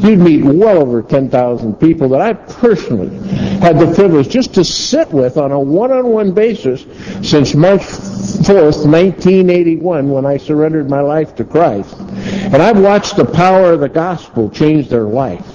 you'd 0.00 0.18
meet 0.18 0.44
well 0.44 0.78
over 0.78 1.02
10,000 1.02 1.74
people 1.76 2.08
that 2.10 2.20
I 2.20 2.32
personally 2.34 3.16
had 3.58 3.78
the 3.78 3.92
privilege 3.94 4.28
just 4.28 4.54
to 4.54 4.64
sit 4.64 5.10
with 5.10 5.36
on 5.36 5.52
a 5.52 5.58
one-on-one 5.58 6.32
basis 6.32 6.84
since 7.28 7.54
March 7.54 7.80
4th, 7.80 8.86
1981, 8.86 10.10
when 10.10 10.26
I 10.26 10.36
surrendered 10.36 10.90
my 10.90 11.00
life 11.00 11.34
to 11.36 11.44
Christ. 11.44 11.94
And 11.96 12.56
I've 12.56 12.78
watched 12.80 13.16
the 13.16 13.24
power 13.24 13.72
of 13.72 13.80
the 13.80 13.88
gospel 13.88 14.50
change 14.50 14.88
their 14.88 15.04
life. 15.04 15.46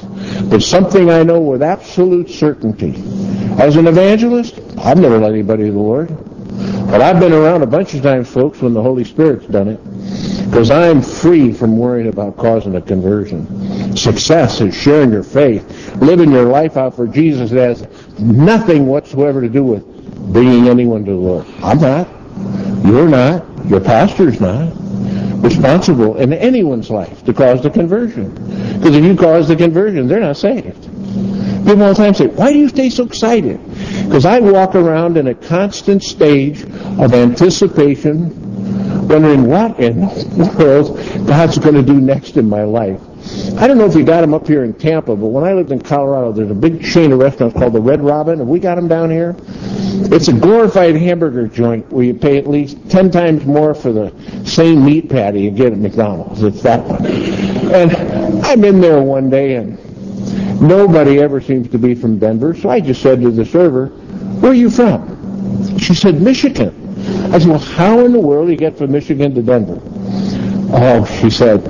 But 0.49 0.61
something 0.63 1.09
I 1.09 1.23
know 1.23 1.39
with 1.39 1.61
absolute 1.61 2.29
certainty. 2.29 2.95
As 3.59 3.75
an 3.75 3.87
evangelist, 3.87 4.59
I've 4.77 4.97
never 4.97 5.19
led 5.19 5.33
anybody 5.33 5.65
to 5.65 5.71
the 5.71 5.79
Lord. 5.79 6.30
But 6.89 7.01
I've 7.01 7.19
been 7.19 7.33
around 7.33 7.61
a 7.61 7.67
bunch 7.67 7.93
of 7.93 8.03
times, 8.03 8.29
folks, 8.29 8.61
when 8.61 8.73
the 8.73 8.81
Holy 8.81 9.03
Spirit's 9.03 9.45
done 9.47 9.67
it. 9.69 9.79
Because 10.49 10.69
I'm 10.69 11.01
free 11.01 11.53
from 11.53 11.77
worrying 11.77 12.09
about 12.09 12.35
causing 12.37 12.75
a 12.75 12.81
conversion. 12.81 13.95
Success 13.95 14.59
is 14.59 14.75
sharing 14.75 15.11
your 15.11 15.23
faith, 15.23 15.95
living 15.97 16.31
your 16.31 16.45
life 16.45 16.75
out 16.75 16.95
for 16.95 17.07
Jesus. 17.07 17.51
Has 17.51 17.87
nothing 18.19 18.87
whatsoever 18.87 19.41
to 19.41 19.49
do 19.49 19.63
with 19.63 19.85
bringing 20.33 20.67
anyone 20.67 21.05
to 21.05 21.11
the 21.11 21.17
Lord. 21.17 21.45
I'm 21.63 21.79
not. 21.79 22.07
You're 22.85 23.07
not. 23.07 23.45
Your 23.67 23.79
pastor's 23.79 24.41
not 24.41 24.73
responsible 25.41 26.17
in 26.17 26.33
anyone's 26.33 26.89
life 26.89 27.23
to 27.25 27.33
cause 27.33 27.63
the 27.63 27.69
conversion. 27.69 28.33
Because 28.77 28.95
if 28.95 29.03
you 29.03 29.15
cause 29.15 29.47
the 29.47 29.55
conversion, 29.55 30.07
they're 30.07 30.19
not 30.19 30.37
saved. 30.37 30.83
People 31.65 31.83
all 31.83 31.89
the 31.89 31.95
time 31.95 32.13
say, 32.13 32.27
why 32.27 32.51
do 32.51 32.59
you 32.59 32.69
stay 32.69 32.89
so 32.89 33.05
excited? 33.05 33.59
Because 34.05 34.25
I 34.25 34.39
walk 34.39 34.75
around 34.75 35.17
in 35.17 35.27
a 35.27 35.35
constant 35.35 36.03
stage 36.03 36.63
of 36.63 37.13
anticipation, 37.13 39.07
wondering 39.07 39.47
what 39.47 39.79
in 39.79 40.01
the 40.01 40.55
world 40.57 41.27
God's 41.27 41.57
going 41.57 41.75
to 41.75 41.83
do 41.83 41.99
next 41.99 42.37
in 42.37 42.47
my 42.47 42.63
life. 42.63 43.01
I 43.57 43.67
don't 43.67 43.77
know 43.77 43.85
if 43.85 43.95
you 43.95 44.03
got 44.03 44.21
them 44.21 44.33
up 44.33 44.47
here 44.47 44.63
in 44.63 44.73
Tampa, 44.73 45.15
but 45.15 45.27
when 45.27 45.43
I 45.43 45.53
lived 45.53 45.71
in 45.71 45.79
Colorado, 45.79 46.31
there's 46.31 46.49
a 46.49 46.55
big 46.55 46.83
chain 46.83 47.11
of 47.11 47.19
restaurants 47.19 47.57
called 47.57 47.73
the 47.73 47.81
Red 47.81 48.01
Robin. 48.01 48.39
Have 48.39 48.47
we 48.47 48.59
got 48.59 48.75
them 48.75 48.87
down 48.87 49.11
here? 49.11 49.35
It's 50.13 50.27
a 50.27 50.33
glorified 50.33 50.95
hamburger 50.95 51.47
joint 51.47 51.91
where 51.91 52.03
you 52.03 52.13
pay 52.13 52.37
at 52.37 52.47
least 52.47 52.89
10 52.89 53.11
times 53.11 53.45
more 53.45 53.75
for 53.75 53.91
the 53.91 54.11
same 54.45 54.83
meat 54.83 55.09
patty 55.09 55.41
you 55.41 55.51
get 55.51 55.71
at 55.71 55.77
McDonald's. 55.77 56.41
It's 56.41 56.63
that 56.63 56.83
one. 56.83 57.05
And 57.05 58.45
I'm 58.45 58.63
in 58.63 58.81
there 58.81 59.01
one 59.01 59.29
day 59.29 59.55
and 59.55 59.77
nobody 60.61 61.19
ever 61.19 61.41
seems 61.41 61.69
to 61.69 61.77
be 61.77 61.95
from 61.95 62.19
Denver, 62.19 62.53
so 62.53 62.69
I 62.69 62.79
just 62.79 63.01
said 63.01 63.21
to 63.21 63.31
the 63.31 63.45
server, 63.45 63.87
where 63.87 64.51
are 64.51 64.55
you 64.55 64.69
from? 64.69 65.79
She 65.79 65.93
said, 65.93 66.21
Michigan. 66.21 66.77
I 67.33 67.39
said, 67.39 67.49
well, 67.49 67.59
how 67.59 67.99
in 67.99 68.13
the 68.13 68.19
world 68.19 68.47
do 68.47 68.51
you 68.51 68.57
get 68.57 68.77
from 68.77 68.91
Michigan 68.91 69.33
to 69.35 69.41
Denver? 69.41 69.79
Oh, 70.73 71.05
she 71.21 71.29
said, 71.29 71.61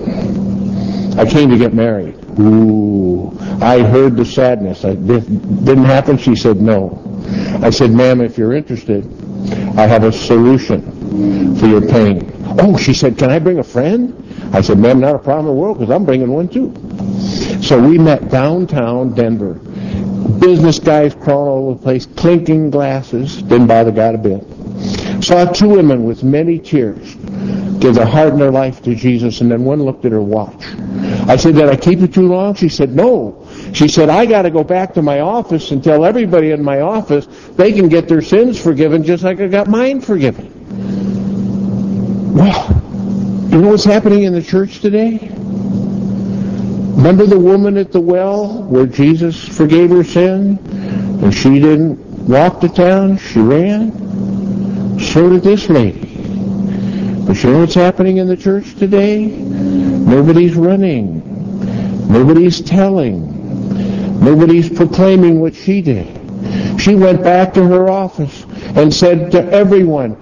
I 1.18 1.26
came 1.30 1.50
to 1.50 1.58
get 1.58 1.74
married. 1.74 2.16
Ooh, 2.40 3.38
I 3.62 3.80
heard 3.80 4.16
the 4.16 4.26
sadness. 4.26 4.86
I, 4.86 4.96
this 4.96 5.26
didn't 5.26 5.86
happen? 5.86 6.18
She 6.18 6.36
said, 6.36 6.58
no. 6.62 7.02
I 7.62 7.70
said, 7.70 7.92
ma'am, 7.92 8.22
if 8.22 8.38
you're 8.38 8.54
interested, 8.54 9.06
I 9.78 9.88
have 9.88 10.04
a 10.04 10.12
solution 10.12 11.56
for 11.58 11.68
your 11.68 11.82
pain. 11.82 12.32
Oh, 12.60 12.78
she 12.78 12.94
said, 12.94 13.18
can 13.18 13.30
I 13.30 13.40
bring 13.40 13.60
a 13.60 13.64
friend? 13.64 14.18
I 14.54 14.62
said, 14.62 14.78
ma'am, 14.80 15.00
not 15.00 15.16
a 15.16 15.20
problem 15.20 15.48
in 15.48 15.56
the 15.56 15.62
world 15.62 15.80
because 15.80 15.94
I'm 15.94 16.06
bringing 16.06 16.32
one 16.32 16.48
too. 16.48 16.74
So 17.72 17.80
we 17.80 17.98
met 17.98 18.28
downtown 18.28 19.16
Denver. 19.16 19.54
Business 19.54 20.78
guys 20.78 21.16
crawling 21.16 21.48
all 21.48 21.70
over 21.70 21.78
the 21.78 21.82
place, 21.82 22.06
clinking 22.06 22.70
glasses. 22.70 23.42
Didn't 23.44 23.68
bother 23.68 23.94
God 23.94 24.14
a 24.14 24.18
bit. 24.18 25.24
Saw 25.24 25.46
two 25.46 25.70
women 25.70 26.04
with 26.04 26.22
many 26.22 26.60
tears 26.60 27.16
give 27.80 27.96
their 27.96 28.06
heart 28.06 28.34
and 28.34 28.42
their 28.42 28.52
life 28.52 28.82
to 28.82 28.94
Jesus, 28.94 29.40
and 29.40 29.50
then 29.50 29.64
one 29.64 29.84
looked 29.84 30.04
at 30.04 30.12
her 30.12 30.20
watch. 30.20 30.66
I 31.30 31.38
said, 31.38 31.56
did 31.56 31.70
I 31.70 31.78
keep 31.78 32.00
you 32.00 32.08
too 32.08 32.28
long? 32.28 32.56
She 32.56 32.68
said, 32.68 32.94
no. 32.94 33.48
She 33.74 33.88
said, 33.88 34.10
I 34.10 34.26
got 34.26 34.42
to 34.42 34.50
go 34.50 34.66
back 34.66 34.94
to 34.96 35.02
my 35.02 35.22
office 35.22 35.72
and 35.72 35.82
tell 35.82 36.04
everybody 36.04 36.52
in 36.52 36.62
my 36.62 36.82
office 36.82 37.26
they 37.52 37.72
can 37.72 37.88
get 37.88 38.10
their 38.10 38.22
sins 38.22 38.62
forgiven 38.62 39.02
just 39.02 39.24
like 39.24 39.40
I 39.40 39.48
got 39.48 39.70
mine 39.70 40.02
forgiven. 40.02 40.52
Well, 42.36 42.68
you 43.50 43.62
know 43.62 43.70
what's 43.70 43.86
happening 43.86 44.24
in 44.24 44.34
the 44.34 44.44
church 44.44 44.82
today? 44.82 45.32
Remember 46.96 47.26
the 47.26 47.40
woman 47.40 47.78
at 47.78 47.92
the 47.92 48.00
well 48.00 48.64
where 48.64 48.86
Jesus 48.86 49.48
forgave 49.48 49.90
her 49.90 50.04
sin 50.04 50.60
and 51.24 51.34
she 51.34 51.60
didn't 51.60 51.98
walk 52.28 52.62
to 52.62 52.70
town, 52.70 53.18
she 53.18 53.40
ran? 53.40 55.00
So 55.00 55.30
did 55.30 55.44
this 55.44 55.70
lady. 55.70 56.08
But 57.26 57.44
you 57.44 57.52
know 57.52 57.60
what's 57.60 57.74
happening 57.74 58.18
in 58.18 58.28
the 58.28 58.38
church 58.38 58.76
today? 58.76 59.26
Nobody's 59.26 60.56
running. 60.56 61.22
Nobody's 62.12 62.62
telling. 62.62 64.20
Nobody's 64.24 64.70
proclaiming 64.70 65.40
what 65.40 65.56
she 65.56 65.82
did. 65.82 66.08
She 66.80 66.96
went 66.96 67.24
back 67.24 67.54
to 67.56 67.64
her 67.64 67.90
office 67.90 68.44
and 68.76 68.94
said 68.94 69.32
to 69.32 69.44
everyone, 69.52 70.18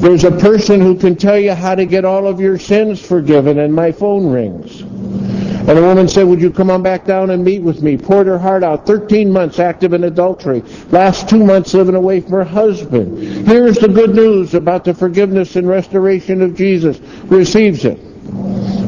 there's 0.00 0.24
a 0.24 0.30
person 0.30 0.80
who 0.80 0.96
can 0.96 1.16
tell 1.16 1.38
you 1.38 1.54
how 1.54 1.74
to 1.74 1.86
get 1.86 2.04
all 2.04 2.26
of 2.26 2.40
your 2.40 2.58
sins 2.58 3.04
forgiven, 3.04 3.58
and 3.58 3.74
my 3.74 3.92
phone 3.92 4.26
rings. 4.26 4.82
And 5.68 5.76
a 5.76 5.82
woman 5.82 6.06
said, 6.06 6.28
would 6.28 6.40
you 6.40 6.52
come 6.52 6.70
on 6.70 6.84
back 6.84 7.04
down 7.04 7.30
and 7.30 7.44
meet 7.44 7.60
with 7.60 7.82
me? 7.82 7.96
Poured 7.96 8.28
her 8.28 8.38
heart 8.38 8.62
out. 8.62 8.86
13 8.86 9.32
months 9.32 9.58
active 9.58 9.94
in 9.94 10.04
adultery. 10.04 10.62
Last 10.90 11.28
two 11.28 11.44
months 11.44 11.74
living 11.74 11.96
away 11.96 12.20
from 12.20 12.32
her 12.32 12.44
husband. 12.44 13.18
Here's 13.48 13.76
the 13.76 13.88
good 13.88 14.14
news 14.14 14.54
about 14.54 14.84
the 14.84 14.94
forgiveness 14.94 15.56
and 15.56 15.68
restoration 15.68 16.40
of 16.40 16.54
Jesus. 16.54 17.00
Receives 17.24 17.84
it. 17.84 17.98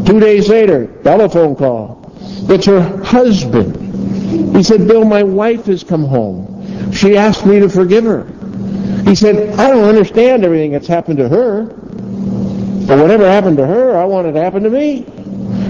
Two 0.07 0.21
days 0.21 0.49
later, 0.49 0.87
telephone 1.03 1.57
call. 1.57 2.13
It's 2.49 2.67
her 2.67 3.05
husband. 3.05 4.55
He 4.55 4.63
said, 4.63 4.87
Bill, 4.87 5.05
my 5.05 5.25
wife 5.25 5.67
has 5.67 5.83
come 5.83 6.05
home. 6.05 6.93
She 6.93 7.17
asked 7.17 7.45
me 7.45 7.59
to 7.59 7.69
forgive 7.69 8.05
her. 8.05 8.25
He 9.05 9.17
said, 9.17 9.59
I 9.59 9.69
don't 9.71 9.85
understand 9.85 10.45
everything 10.45 10.73
that's 10.73 10.87
happened 10.87 11.19
to 11.19 11.29
her. 11.29 11.65
But 11.65 12.99
whatever 12.99 13.29
happened 13.29 13.57
to 13.57 13.67
her, 13.67 13.97
I 13.97 14.05
want 14.05 14.29
it 14.29 14.33
to 14.33 14.41
happen 14.41 14.63
to 14.63 14.71
me. 14.71 15.18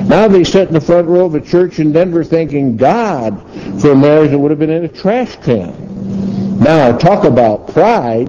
Now 0.08 0.26
they 0.26 0.42
sit 0.44 0.68
in 0.68 0.74
the 0.74 0.80
front 0.80 1.06
row 1.08 1.26
of 1.26 1.34
a 1.34 1.40
church 1.40 1.78
in 1.78 1.92
Denver 1.92 2.24
thanking 2.24 2.76
God 2.76 3.40
for 3.80 3.92
a 3.92 3.96
marriage 3.96 4.30
that 4.30 4.38
would 4.38 4.50
have 4.50 4.58
been 4.58 4.70
in 4.70 4.84
a 4.84 4.88
trash 4.88 5.36
can. 5.36 6.58
Now, 6.58 6.96
talk 6.96 7.24
about 7.24 7.68
pride. 7.68 8.28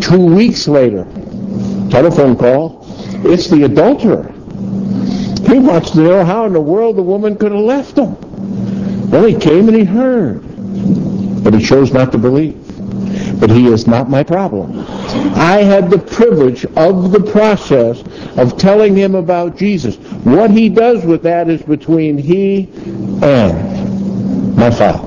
Two 0.00 0.24
weeks 0.24 0.68
later, 0.68 1.04
telephone 1.90 2.36
call, 2.36 2.86
it's 3.24 3.48
the 3.48 3.64
adulterer. 3.64 4.32
He 5.50 5.58
wants 5.58 5.90
to 5.92 5.98
know 5.98 6.24
how 6.24 6.46
in 6.46 6.52
the 6.52 6.60
world 6.60 6.96
the 6.96 7.02
woman 7.02 7.36
could 7.36 7.52
have 7.52 7.60
left 7.60 7.98
him. 7.98 8.16
Well, 9.10 9.24
he 9.24 9.34
came 9.34 9.68
and 9.68 9.76
he 9.76 9.84
heard, 9.84 10.42
but 11.42 11.54
he 11.54 11.64
chose 11.64 11.92
not 11.92 12.12
to 12.12 12.18
believe. 12.18 12.62
but 13.40 13.50
he 13.50 13.66
is 13.66 13.86
not 13.86 14.08
my 14.08 14.22
problem. 14.22 14.85
I 15.36 15.62
had 15.62 15.90
the 15.90 15.98
privilege 15.98 16.64
of 16.76 17.12
the 17.12 17.20
process 17.20 18.02
of 18.36 18.56
telling 18.58 18.96
him 18.96 19.14
about 19.14 19.56
Jesus. 19.56 19.96
What 20.24 20.50
he 20.50 20.68
does 20.68 21.04
with 21.04 21.22
that 21.22 21.48
is 21.48 21.62
between 21.62 22.18
he 22.18 22.68
and 23.22 24.56
my 24.56 24.70
Father. 24.70 25.06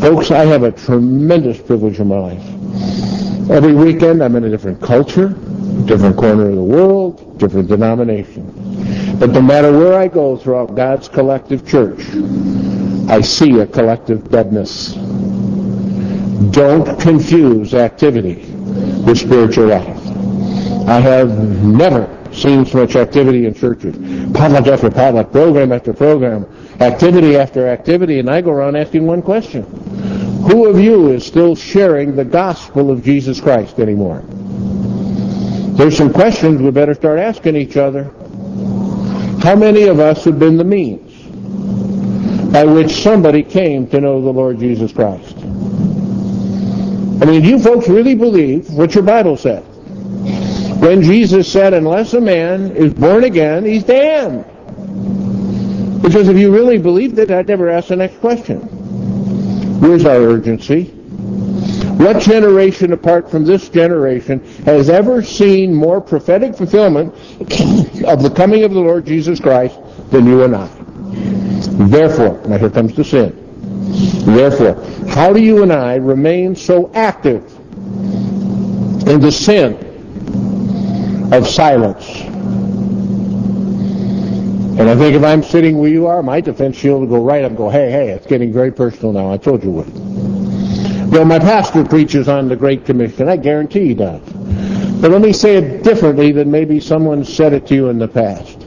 Folks, 0.00 0.30
I 0.30 0.44
have 0.44 0.62
a 0.62 0.72
tremendous 0.72 1.60
privilege 1.60 1.98
in 1.98 2.08
my 2.08 2.18
life. 2.18 3.50
Every 3.50 3.74
weekend 3.74 4.22
I'm 4.22 4.36
in 4.36 4.44
a 4.44 4.50
different 4.50 4.80
culture, 4.80 5.28
different 5.84 6.16
corner 6.16 6.48
of 6.48 6.54
the 6.54 6.62
world, 6.62 7.38
different 7.38 7.68
denomination. 7.68 9.16
But 9.18 9.30
no 9.30 9.42
matter 9.42 9.72
where 9.76 9.98
I 9.98 10.08
go 10.08 10.36
throughout 10.36 10.74
God's 10.74 11.08
collective 11.08 11.68
church, 11.68 12.00
I 13.10 13.20
see 13.20 13.58
a 13.60 13.66
collective 13.66 14.30
deadness. 14.30 14.94
Don't 16.52 16.98
confuse 17.00 17.74
activity 17.74 18.49
with 19.10 19.18
spiritual 19.18 19.66
life. 19.66 19.86
I 20.88 21.00
have 21.00 21.36
never 21.64 22.16
seen 22.32 22.64
so 22.64 22.78
much 22.78 22.94
activity 22.94 23.46
in 23.46 23.54
churches. 23.54 23.96
Potluck 24.32 24.68
after 24.68 24.88
potluck, 24.88 25.32
program 25.32 25.72
after 25.72 25.92
program, 25.92 26.46
activity 26.80 27.36
after 27.36 27.66
activity, 27.66 28.20
and 28.20 28.30
I 28.30 28.40
go 28.40 28.52
around 28.52 28.76
asking 28.76 29.04
one 29.04 29.20
question. 29.20 29.64
Who 30.48 30.66
of 30.66 30.78
you 30.78 31.10
is 31.10 31.26
still 31.26 31.56
sharing 31.56 32.14
the 32.14 32.24
gospel 32.24 32.88
of 32.90 33.02
Jesus 33.02 33.40
Christ 33.40 33.80
anymore? 33.80 34.22
There's 35.76 35.96
some 35.96 36.12
questions 36.12 36.62
we 36.62 36.70
better 36.70 36.94
start 36.94 37.18
asking 37.18 37.56
each 37.56 37.76
other. 37.76 38.04
How 39.42 39.56
many 39.56 39.84
of 39.84 39.98
us 39.98 40.24
have 40.24 40.38
been 40.38 40.56
the 40.56 40.64
means 40.64 41.10
by 42.52 42.64
which 42.64 42.92
somebody 42.92 43.42
came 43.42 43.88
to 43.88 44.00
know 44.00 44.22
the 44.22 44.32
Lord 44.32 44.60
Jesus 44.60 44.92
Christ? 44.92 45.39
I 47.20 47.26
mean, 47.26 47.42
do 47.42 47.48
you 47.48 47.58
folks 47.58 47.88
really 47.88 48.14
believe 48.14 48.70
what 48.70 48.94
your 48.94 49.04
Bible 49.04 49.36
said? 49.36 49.62
When 50.80 51.02
Jesus 51.02 51.50
said, 51.50 51.74
unless 51.74 52.14
a 52.14 52.20
man 52.20 52.74
is 52.74 52.94
born 52.94 53.24
again, 53.24 53.66
he's 53.66 53.84
damned. 53.84 54.44
Because 56.02 56.28
if 56.28 56.38
you 56.38 56.50
really 56.50 56.78
believed 56.78 57.18
it, 57.18 57.30
I'd 57.30 57.46
never 57.46 57.68
ask 57.68 57.88
the 57.88 57.96
next 57.96 58.18
question. 58.20 58.60
Where's 59.80 60.06
our 60.06 60.16
urgency? 60.16 60.84
What 62.00 62.22
generation 62.22 62.94
apart 62.94 63.30
from 63.30 63.44
this 63.44 63.68
generation 63.68 64.42
has 64.64 64.88
ever 64.88 65.22
seen 65.22 65.74
more 65.74 66.00
prophetic 66.00 66.56
fulfillment 66.56 67.12
of 68.06 68.22
the 68.22 68.32
coming 68.34 68.64
of 68.64 68.72
the 68.72 68.80
Lord 68.80 69.04
Jesus 69.04 69.38
Christ 69.38 69.78
than 70.10 70.26
you 70.26 70.44
and 70.44 70.56
I? 70.56 70.66
Therefore, 71.88 72.40
now 72.48 72.56
here 72.56 72.70
comes 72.70 72.94
the 72.94 73.04
sin. 73.04 73.39
Therefore, 74.24 74.82
how 75.08 75.32
do 75.32 75.40
you 75.40 75.62
and 75.62 75.72
I 75.72 75.96
remain 75.96 76.54
so 76.54 76.90
active 76.94 77.44
in 79.08 79.20
the 79.20 79.32
sin 79.32 79.74
of 81.32 81.46
silence? 81.48 82.06
And 84.78 84.88
I 84.88 84.96
think 84.96 85.14
if 85.14 85.22
I'm 85.22 85.42
sitting 85.42 85.78
where 85.78 85.90
you 85.90 86.06
are, 86.06 86.22
my 86.22 86.40
defense 86.40 86.76
shield 86.76 87.00
will 87.00 87.18
go 87.18 87.24
right 87.24 87.44
up 87.44 87.50
and 87.50 87.56
go, 87.58 87.68
hey, 87.68 87.90
hey, 87.90 88.10
it's 88.10 88.26
getting 88.26 88.52
very 88.52 88.72
personal 88.72 89.12
now. 89.12 89.30
I 89.30 89.36
told 89.36 89.62
you 89.62 89.70
what. 89.70 89.86
Well, 91.10 91.24
my 91.24 91.38
pastor 91.38 91.84
preaches 91.84 92.28
on 92.28 92.48
the 92.48 92.56
Great 92.56 92.86
Commission. 92.86 93.28
I 93.28 93.36
guarantee 93.36 93.88
he 93.88 93.94
does. 93.94 94.22
But 95.00 95.10
let 95.10 95.20
me 95.20 95.32
say 95.32 95.56
it 95.56 95.82
differently 95.82 96.30
than 96.30 96.50
maybe 96.50 96.78
someone 96.78 97.24
said 97.24 97.52
it 97.52 97.66
to 97.66 97.74
you 97.74 97.88
in 97.88 97.98
the 97.98 98.08
past. 98.08 98.62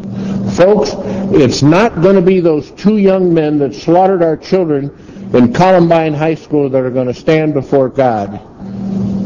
Folks, 0.57 0.91
it's 1.33 1.63
not 1.63 2.01
going 2.01 2.15
to 2.15 2.21
be 2.21 2.39
those 2.41 2.71
two 2.71 2.97
young 2.97 3.33
men 3.33 3.57
that 3.59 3.73
slaughtered 3.73 4.21
our 4.21 4.35
children 4.35 4.91
in 5.33 5.51
Columbine 5.51 6.13
High 6.13 6.35
School 6.35 6.69
that 6.69 6.83
are 6.83 6.91
going 6.91 7.07
to 7.07 7.13
stand 7.13 7.53
before 7.53 7.89
God 7.89 8.33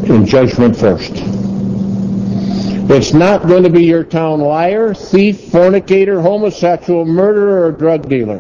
in 0.09 0.25
judgment 0.25 0.75
first. 0.75 1.11
It's 2.89 3.13
not 3.13 3.47
going 3.47 3.63
to 3.63 3.69
be 3.69 3.83
your 3.83 4.05
town 4.05 4.39
liar, 4.39 4.93
thief, 4.93 5.51
fornicator, 5.51 6.21
homosexual, 6.21 7.03
murderer, 7.03 7.65
or 7.65 7.71
drug 7.73 8.07
dealer. 8.07 8.39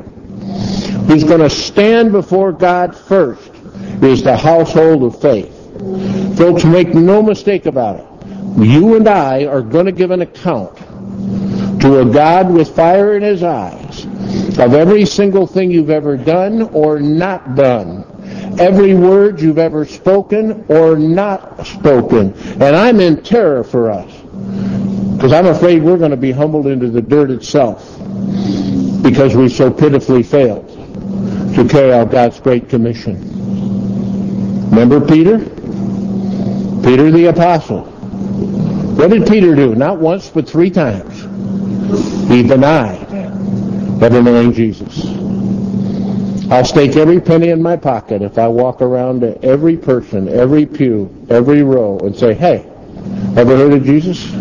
Who's 1.07 1.25
going 1.25 1.41
to 1.41 1.49
stand 1.49 2.13
before 2.13 2.53
God 2.53 2.95
first 2.95 3.51
is 4.01 4.23
the 4.23 4.37
household 4.37 5.03
of 5.03 5.19
faith. 5.21 5.53
Folks, 6.37 6.63
make 6.63 6.93
no 6.93 7.21
mistake 7.21 7.65
about 7.65 7.99
it. 7.99 8.65
You 8.65 8.95
and 8.95 9.07
I 9.07 9.45
are 9.45 9.61
going 9.61 9.85
to 9.85 9.91
give 9.91 10.11
an 10.11 10.21
account 10.21 10.79
to 11.81 11.99
a 11.99 12.05
God 12.05 12.51
with 12.51 12.75
fire 12.75 13.15
in 13.15 13.23
his 13.23 13.43
eyes 13.43 14.05
of 14.57 14.73
every 14.73 15.05
single 15.05 15.45
thing 15.45 15.69
you've 15.69 15.89
ever 15.89 16.17
done 16.17 16.63
or 16.73 16.99
not 16.99 17.55
done. 17.55 18.03
Every 18.59 18.95
word 18.95 19.39
you've 19.39 19.59
ever 19.59 19.85
spoken 19.85 20.65
or 20.67 20.97
not 20.97 21.65
spoken. 21.65 22.33
And 22.61 22.75
I'm 22.75 22.99
in 22.99 23.21
terror 23.21 23.63
for 23.63 23.91
us. 23.91 24.11
Because 25.15 25.31
I'm 25.33 25.47
afraid 25.47 25.83
we're 25.83 25.97
going 25.97 26.11
to 26.11 26.17
be 26.17 26.31
humbled 26.31 26.67
into 26.67 26.89
the 26.89 27.01
dirt 27.01 27.31
itself 27.31 27.97
because 29.03 29.35
we 29.35 29.49
so 29.49 29.71
pitifully 29.71 30.23
failed 30.23 30.67
to 31.55 31.67
carry 31.67 31.93
out 31.93 32.11
God's 32.11 32.39
great 32.39 32.69
commission. 32.69 33.15
Remember 34.69 34.99
Peter? 34.99 35.39
Peter 36.83 37.11
the 37.11 37.27
apostle. 37.29 37.85
What 38.95 39.09
did 39.09 39.27
Peter 39.27 39.55
do? 39.55 39.75
Not 39.75 39.99
once, 39.99 40.29
but 40.29 40.47
three 40.47 40.69
times. 40.69 41.23
He 42.27 42.43
denied 42.43 43.07
ever 44.03 44.21
knowing 44.21 44.53
Jesus. 44.53 45.05
I'll 46.51 46.65
stake 46.65 46.95
every 46.95 47.19
penny 47.19 47.49
in 47.49 47.61
my 47.61 47.75
pocket 47.75 48.21
if 48.21 48.37
I 48.37 48.47
walk 48.47 48.81
around 48.81 49.21
to 49.21 49.43
every 49.43 49.75
person, 49.75 50.29
every 50.29 50.65
pew, 50.65 51.25
every 51.29 51.63
row, 51.63 51.97
and 51.99 52.15
say, 52.15 52.33
hey, 52.33 52.65
ever 53.35 53.57
heard 53.57 53.73
of 53.73 53.83
Jesus? 53.83 54.31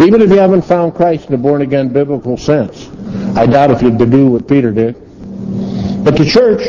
Even 0.00 0.20
if 0.22 0.30
you 0.30 0.38
haven't 0.38 0.62
found 0.62 0.94
Christ 0.94 1.28
in 1.28 1.34
a 1.34 1.38
born-again 1.38 1.88
biblical 1.92 2.36
sense, 2.36 2.88
I 3.36 3.46
doubt 3.46 3.70
if 3.70 3.82
you'd 3.82 3.98
do 3.98 4.28
what 4.28 4.46
Peter 4.46 4.70
did. 4.70 4.94
But 6.04 6.16
the 6.16 6.24
church, 6.24 6.62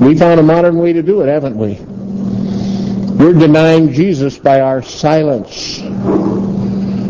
we 0.00 0.16
found 0.18 0.40
a 0.40 0.42
modern 0.42 0.78
way 0.78 0.92
to 0.92 1.02
do 1.02 1.20
it, 1.20 1.28
haven't 1.28 1.56
we? 1.56 1.78
We're 3.22 3.32
denying 3.32 3.92
Jesus 3.92 4.38
by 4.38 4.60
our 4.60 4.82
silence. 4.82 5.80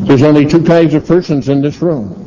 There's 0.06 0.22
only 0.22 0.46
two 0.46 0.62
kinds 0.62 0.94
of 0.94 1.06
persons 1.06 1.48
in 1.48 1.60
this 1.62 1.80
room. 1.80 2.18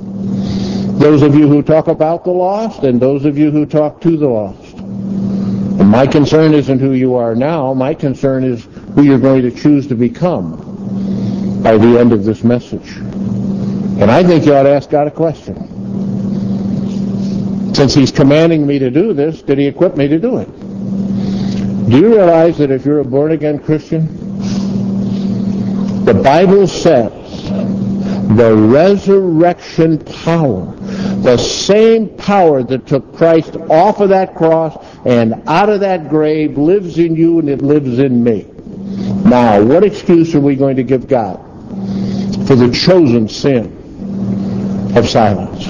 Those 0.97 1.21
of 1.21 1.35
you 1.35 1.47
who 1.47 1.61
talk 1.61 1.88
about 1.88 2.23
the 2.23 2.31
lost 2.31 2.83
and 2.83 2.99
those 2.99 3.25
of 3.25 3.38
you 3.38 3.51
who 3.51 3.65
talk 3.65 4.01
to 4.01 4.17
the 4.17 4.27
lost. 4.27 4.75
And 4.75 5.89
my 5.89 6.07
concern 6.07 6.53
isn't 6.53 6.79
who 6.79 6.93
you 6.93 7.15
are 7.15 7.35
now. 7.35 7.73
My 7.73 7.93
concern 7.93 8.43
is 8.43 8.63
who 8.95 9.03
you're 9.03 9.19
going 9.19 9.41
to 9.41 9.51
choose 9.51 9.88
to 9.88 9.95
become 9.95 11.61
by 11.61 11.77
the 11.77 11.99
end 11.99 12.13
of 12.13 12.23
this 12.23 12.43
message. 12.43 12.95
And 12.95 14.09
I 14.09 14.23
think 14.23 14.45
you 14.45 14.55
ought 14.55 14.63
to 14.63 14.69
ask 14.69 14.89
God 14.89 15.07
a 15.07 15.11
question. 15.11 15.73
Since 17.75 17.93
he's 17.93 18.11
commanding 18.11 18.65
me 18.65 18.79
to 18.79 18.89
do 18.89 19.13
this, 19.13 19.41
did 19.41 19.57
he 19.57 19.67
equip 19.67 19.97
me 19.97 20.07
to 20.07 20.17
do 20.17 20.38
it? 20.38 20.45
Do 21.89 21.97
you 21.97 22.07
realize 22.07 22.57
that 22.57 22.71
if 22.71 22.85
you're 22.85 22.99
a 22.99 23.05
born-again 23.05 23.59
Christian, 23.59 24.07
the 26.05 26.13
Bible 26.13 26.67
says 26.67 27.24
the 28.36 28.56
resurrection 28.56 30.00
power 30.00 30.76
the 31.26 31.38
same 31.38 32.08
power 32.17 32.62
that 32.62 32.86
took 32.86 33.15
Christ 33.15 33.56
off 33.69 34.00
of 34.00 34.10
that 34.10 34.36
cross 34.36 34.78
and 35.06 35.41
out 35.48 35.69
of 35.69 35.80
that 35.80 36.08
grave 36.08 36.56
lives 36.56 37.00
in 37.00 37.15
you 37.15 37.39
and 37.39 37.50
it 37.50 37.63
lives 37.63 37.98
in 37.98 38.24
me. 38.24 38.43
Now, 39.28 39.60
what 39.60 39.84
excuse 39.84 40.36
are 40.36 40.39
we 40.39 40.56
going 40.56 40.76
to 40.76 40.84
give 40.84 41.08
God 41.08 41.38
for 42.48 42.56
the 42.56 42.71
chosen 42.71 43.28
sin 43.28 43.65
of 44.95 45.10
silence? 45.10 45.65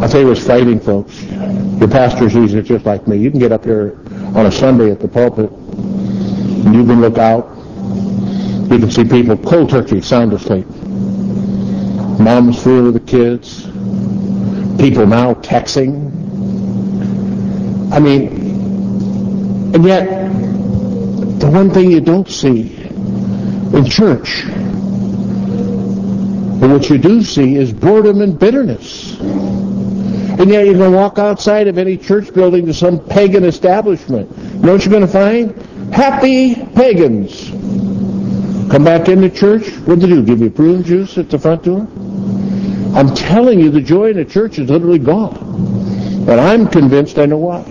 I'll 0.00 0.08
tell 0.08 0.20
you 0.20 0.28
what's 0.28 0.44
frightening, 0.44 0.78
folks. 0.78 1.20
Your 1.24 1.88
pastors 1.88 2.32
these 2.32 2.54
it 2.54 2.62
just 2.62 2.86
like 2.86 3.08
me. 3.08 3.16
You 3.16 3.32
can 3.32 3.40
get 3.40 3.50
up 3.50 3.64
here 3.64 3.98
on 4.36 4.46
a 4.46 4.52
Sunday 4.52 4.92
at 4.92 5.00
the 5.00 5.08
pulpit, 5.08 5.50
and 5.50 6.72
you 6.72 6.86
can 6.86 7.00
look 7.00 7.18
out. 7.18 7.48
You 8.70 8.78
can 8.78 8.92
see 8.92 9.02
people 9.02 9.36
cold 9.38 9.70
turkey, 9.70 10.00
sound 10.00 10.32
asleep. 10.32 10.66
Mom's 12.20 12.64
with 12.64 12.94
the 12.94 13.00
kids 13.00 13.66
people 14.80 15.06
now 15.06 15.34
texting. 15.34 16.08
I 17.92 17.98
mean, 17.98 18.28
and 19.74 19.84
yet, 19.84 20.06
the 21.38 21.50
one 21.50 21.70
thing 21.70 21.90
you 21.90 22.00
don't 22.00 22.28
see 22.28 22.76
in 22.82 23.84
church, 23.84 24.44
but 26.60 26.70
what 26.70 26.88
you 26.88 26.96
do 26.96 27.22
see 27.22 27.56
is 27.56 27.72
boredom 27.74 28.22
and 28.22 28.38
bitterness. 28.38 29.18
And 29.20 30.48
yet 30.48 30.66
you 30.66 30.72
can 30.72 30.92
walk 30.94 31.18
outside 31.18 31.68
of 31.68 31.76
any 31.76 31.98
church 31.98 32.32
building 32.32 32.64
to 32.64 32.72
some 32.72 32.98
pagan 32.98 33.44
establishment. 33.44 34.34
You 34.38 34.60
know 34.60 34.72
what 34.72 34.84
you're 34.86 34.92
going 34.92 35.02
to 35.02 35.08
find? 35.08 35.54
Happy 35.92 36.54
pagans. 36.54 37.50
Come 38.70 38.84
back 38.84 39.08
into 39.08 39.28
church. 39.28 39.68
What 39.80 39.98
do 39.98 40.06
they 40.06 40.14
do? 40.14 40.22
Give 40.22 40.40
you 40.40 40.48
prune 40.48 40.84
juice 40.84 41.18
at 41.18 41.28
the 41.28 41.38
front 41.38 41.64
door? 41.64 41.86
I'm 42.94 43.14
telling 43.14 43.60
you, 43.60 43.70
the 43.70 43.80
joy 43.80 44.10
in 44.10 44.16
the 44.16 44.24
church 44.24 44.58
is 44.58 44.68
literally 44.68 44.98
gone. 44.98 45.36
And 46.28 46.40
I'm 46.40 46.68
convinced 46.68 47.18
I 47.18 47.26
know 47.26 47.38
why. 47.38 47.62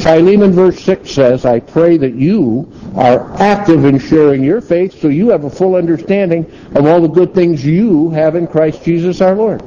Philemon 0.00 0.52
verse 0.52 0.82
6 0.82 1.10
says, 1.10 1.44
I 1.44 1.60
pray 1.60 1.96
that 1.98 2.14
you 2.14 2.70
are 2.96 3.32
active 3.40 3.84
in 3.84 3.98
sharing 3.98 4.42
your 4.42 4.60
faith 4.60 4.98
so 5.00 5.08
you 5.08 5.28
have 5.28 5.44
a 5.44 5.50
full 5.50 5.74
understanding 5.74 6.50
of 6.74 6.86
all 6.86 7.00
the 7.00 7.08
good 7.08 7.34
things 7.34 7.64
you 7.64 8.10
have 8.10 8.34
in 8.34 8.46
Christ 8.46 8.82
Jesus 8.82 9.20
our 9.20 9.34
Lord. 9.34 9.60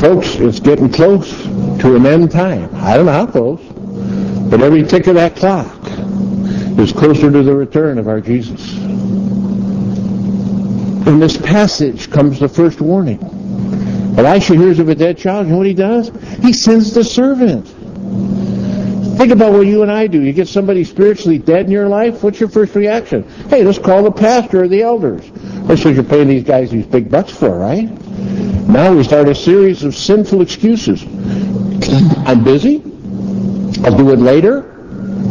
Folks, 0.00 0.36
it's 0.36 0.60
getting 0.60 0.90
close 0.90 1.30
to 1.42 1.94
an 1.94 2.06
end 2.06 2.30
time. 2.30 2.70
I 2.74 2.96
don't 2.96 3.06
know 3.06 3.12
how 3.12 3.26
close, 3.26 3.60
but 4.50 4.62
every 4.62 4.82
tick 4.82 5.06
of 5.06 5.14
that 5.14 5.36
clock 5.36 5.66
is 6.78 6.92
closer 6.92 7.30
to 7.30 7.42
the 7.42 7.54
return 7.54 7.98
of 7.98 8.08
our 8.08 8.20
Jesus. 8.20 8.95
In 11.06 11.20
this 11.20 11.36
passage 11.36 12.10
comes 12.10 12.40
the 12.40 12.48
first 12.48 12.80
warning. 12.80 13.22
Elisha 14.18 14.56
hears 14.56 14.80
of 14.80 14.88
a 14.88 14.94
dead 14.94 15.16
child, 15.16 15.46
know 15.46 15.58
what 15.58 15.66
he 15.66 15.74
does? 15.74 16.10
He 16.42 16.52
sends 16.52 16.92
the 16.94 17.04
servant. 17.04 17.66
Think 19.16 19.30
about 19.30 19.52
what 19.52 19.66
you 19.66 19.82
and 19.82 19.90
I 19.90 20.08
do. 20.08 20.20
You 20.20 20.32
get 20.32 20.48
somebody 20.48 20.82
spiritually 20.82 21.38
dead 21.38 21.66
in 21.66 21.70
your 21.70 21.88
life, 21.88 22.24
what's 22.24 22.40
your 22.40 22.48
first 22.48 22.74
reaction? 22.74 23.22
Hey, 23.48 23.62
let's 23.62 23.78
call 23.78 24.02
the 24.02 24.10
pastor 24.10 24.64
or 24.64 24.68
the 24.68 24.82
elders. 24.82 25.30
That's 25.68 25.84
what 25.84 25.94
you're 25.94 26.02
paying 26.02 26.28
these 26.28 26.44
guys 26.44 26.72
these 26.72 26.86
big 26.86 27.08
bucks 27.08 27.30
for, 27.30 27.56
right? 27.56 27.88
Now 28.68 28.92
we 28.92 29.04
start 29.04 29.28
a 29.28 29.34
series 29.34 29.84
of 29.84 29.94
sinful 29.94 30.42
excuses. 30.42 31.04
I'm 32.26 32.42
busy. 32.42 32.82
I'll 33.84 33.96
do 33.96 34.10
it 34.10 34.18
later. 34.18 34.72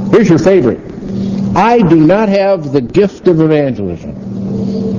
Here's 0.09 0.29
your 0.29 0.39
favorite. 0.39 0.79
I 1.53 1.79
do 1.79 1.97
not 1.97 2.29
have 2.29 2.71
the 2.71 2.81
gift 2.81 3.27
of 3.27 3.41
evangelism. 3.41 4.24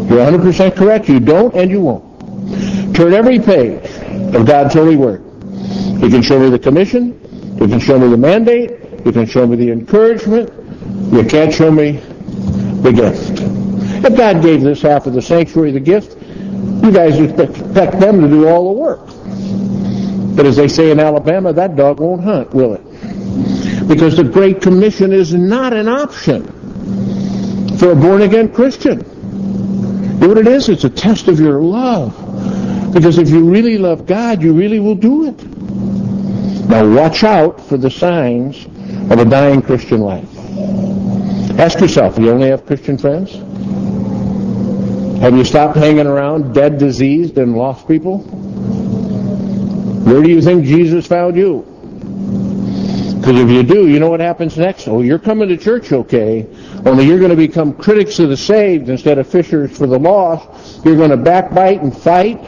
You're 0.08 0.24
100% 0.24 0.76
correct. 0.76 1.08
You 1.08 1.20
don't 1.20 1.54
and 1.54 1.70
you 1.70 1.80
won't. 1.80 2.94
Turn 2.94 3.12
every 3.12 3.38
page 3.38 3.84
of 4.34 4.46
God's 4.46 4.74
holy 4.74 4.96
word. 4.96 5.22
You 6.00 6.08
can 6.08 6.22
show 6.22 6.38
me 6.38 6.50
the 6.50 6.58
commission. 6.58 7.20
You 7.60 7.68
can 7.68 7.80
show 7.80 7.98
me 7.98 8.08
the 8.08 8.16
mandate. 8.16 9.04
You 9.04 9.12
can 9.12 9.26
show 9.26 9.46
me 9.46 9.56
the 9.56 9.70
encouragement. 9.70 10.52
You 11.12 11.24
can't 11.24 11.52
show 11.52 11.70
me 11.70 11.92
the 12.82 12.92
gift. 12.92 13.40
If 14.04 14.16
God 14.16 14.42
gave 14.42 14.62
this 14.62 14.82
half 14.82 15.06
of 15.06 15.14
the 15.14 15.22
sanctuary 15.22 15.72
the 15.72 15.80
gift, 15.80 16.16
you 16.20 16.92
guys 16.92 17.18
expect 17.18 17.98
them 17.98 18.20
to 18.20 18.28
do 18.28 18.46
all 18.46 18.74
the 18.74 18.80
work. 18.80 19.00
But 20.36 20.46
as 20.46 20.56
they 20.56 20.68
say 20.68 20.90
in 20.90 21.00
Alabama, 21.00 21.52
that 21.54 21.76
dog 21.76 21.98
won't 22.00 22.22
hunt, 22.22 22.52
will 22.52 22.74
it? 22.74 23.88
Because 23.88 24.16
the 24.16 24.24
Great 24.24 24.60
Commission 24.60 25.12
is 25.12 25.32
not 25.32 25.72
an 25.72 25.88
option 25.88 26.46
for 27.78 27.92
a 27.92 27.96
born-again 27.96 28.52
Christian. 28.52 29.15
Know 30.20 30.28
what 30.28 30.38
it 30.38 30.46
is? 30.46 30.68
It's 30.68 30.84
a 30.84 30.90
test 30.90 31.28
of 31.28 31.38
your 31.38 31.60
love. 31.60 32.14
Because 32.94 33.18
if 33.18 33.28
you 33.28 33.48
really 33.48 33.76
love 33.76 34.06
God, 34.06 34.42
you 34.42 34.54
really 34.54 34.80
will 34.80 34.94
do 34.94 35.26
it. 35.28 35.42
Now 36.68 36.88
watch 36.88 37.22
out 37.24 37.60
for 37.60 37.76
the 37.76 37.90
signs 37.90 38.64
of 39.10 39.18
a 39.18 39.24
dying 39.24 39.62
Christian 39.62 40.00
life. 40.00 40.28
Ask 41.58 41.80
yourself, 41.80 42.16
do 42.16 42.22
you 42.22 42.30
only 42.30 42.48
have 42.48 42.66
Christian 42.66 42.98
friends? 42.98 43.32
Have 45.20 45.36
you 45.36 45.44
stopped 45.44 45.76
hanging 45.76 46.06
around 46.06 46.54
dead, 46.54 46.78
diseased, 46.78 47.38
and 47.38 47.56
lost 47.56 47.86
people? 47.86 48.18
Where 50.04 50.22
do 50.22 50.30
you 50.30 50.40
think 50.40 50.64
Jesus 50.64 51.06
found 51.06 51.36
you? 51.36 51.75
Because 53.26 53.40
if 53.40 53.50
you 53.50 53.64
do, 53.64 53.88
you 53.88 53.98
know 53.98 54.08
what 54.08 54.20
happens 54.20 54.56
next? 54.56 54.86
Oh, 54.86 55.02
you're 55.02 55.18
coming 55.18 55.48
to 55.48 55.56
church 55.56 55.90
okay, 55.90 56.46
only 56.84 57.06
you're 57.06 57.18
going 57.18 57.32
to 57.32 57.36
become 57.36 57.72
critics 57.72 58.20
of 58.20 58.28
the 58.28 58.36
saved 58.36 58.88
instead 58.88 59.18
of 59.18 59.26
fishers 59.26 59.76
for 59.76 59.88
the 59.88 59.98
lost. 59.98 60.84
You're 60.84 60.94
going 60.94 61.10
to 61.10 61.16
backbite 61.16 61.82
and 61.82 61.92
fight 61.92 62.38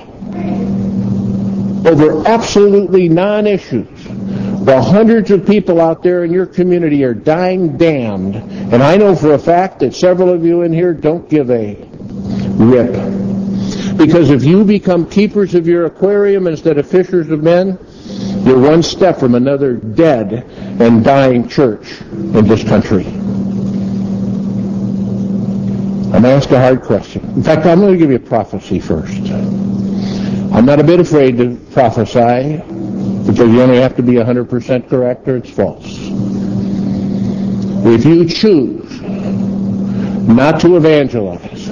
over 1.84 2.24
absolutely 2.28 3.08
non-issues. 3.08 4.06
While 4.06 4.80
hundreds 4.80 5.32
of 5.32 5.44
people 5.44 5.80
out 5.80 6.04
there 6.04 6.22
in 6.22 6.32
your 6.32 6.46
community 6.46 7.02
are 7.02 7.12
dying 7.12 7.76
damned, 7.76 8.36
and 8.36 8.80
I 8.80 8.96
know 8.96 9.16
for 9.16 9.32
a 9.32 9.38
fact 9.38 9.80
that 9.80 9.96
several 9.96 10.28
of 10.28 10.44
you 10.44 10.62
in 10.62 10.72
here 10.72 10.94
don't 10.94 11.28
give 11.28 11.50
a 11.50 11.74
rip. 12.54 12.92
Because 13.98 14.30
if 14.30 14.44
you 14.44 14.62
become 14.62 15.10
keepers 15.10 15.56
of 15.56 15.66
your 15.66 15.86
aquarium 15.86 16.46
instead 16.46 16.78
of 16.78 16.88
fishers 16.88 17.30
of 17.30 17.42
men, 17.42 17.80
you're 18.48 18.58
one 18.58 18.82
step 18.82 19.20
from 19.20 19.34
another 19.34 19.74
dead 19.74 20.32
and 20.80 21.04
dying 21.04 21.46
church 21.46 22.00
in 22.00 22.46
this 22.46 22.64
country. 22.64 23.04
I'm 26.06 26.22
going 26.22 26.22
to 26.22 26.30
ask 26.30 26.50
a 26.50 26.58
hard 26.58 26.80
question. 26.80 27.22
In 27.36 27.42
fact, 27.42 27.66
I'm 27.66 27.78
going 27.80 27.92
to 27.92 27.98
give 27.98 28.08
you 28.08 28.16
a 28.16 28.20
prophecy 28.20 28.80
first. 28.80 29.20
I'm 30.50 30.64
not 30.64 30.80
a 30.80 30.82
bit 30.82 30.98
afraid 30.98 31.36
to 31.36 31.56
prophesy 31.72 32.56
because 33.26 33.50
you 33.52 33.60
only 33.60 33.76
have 33.76 33.94
to 33.96 34.02
be 34.02 34.12
100% 34.14 34.88
correct 34.88 35.28
or 35.28 35.36
it's 35.36 35.50
false. 35.50 35.84
If 37.84 38.06
you 38.06 38.26
choose 38.26 39.02
not 40.26 40.58
to 40.62 40.78
evangelize, 40.78 41.68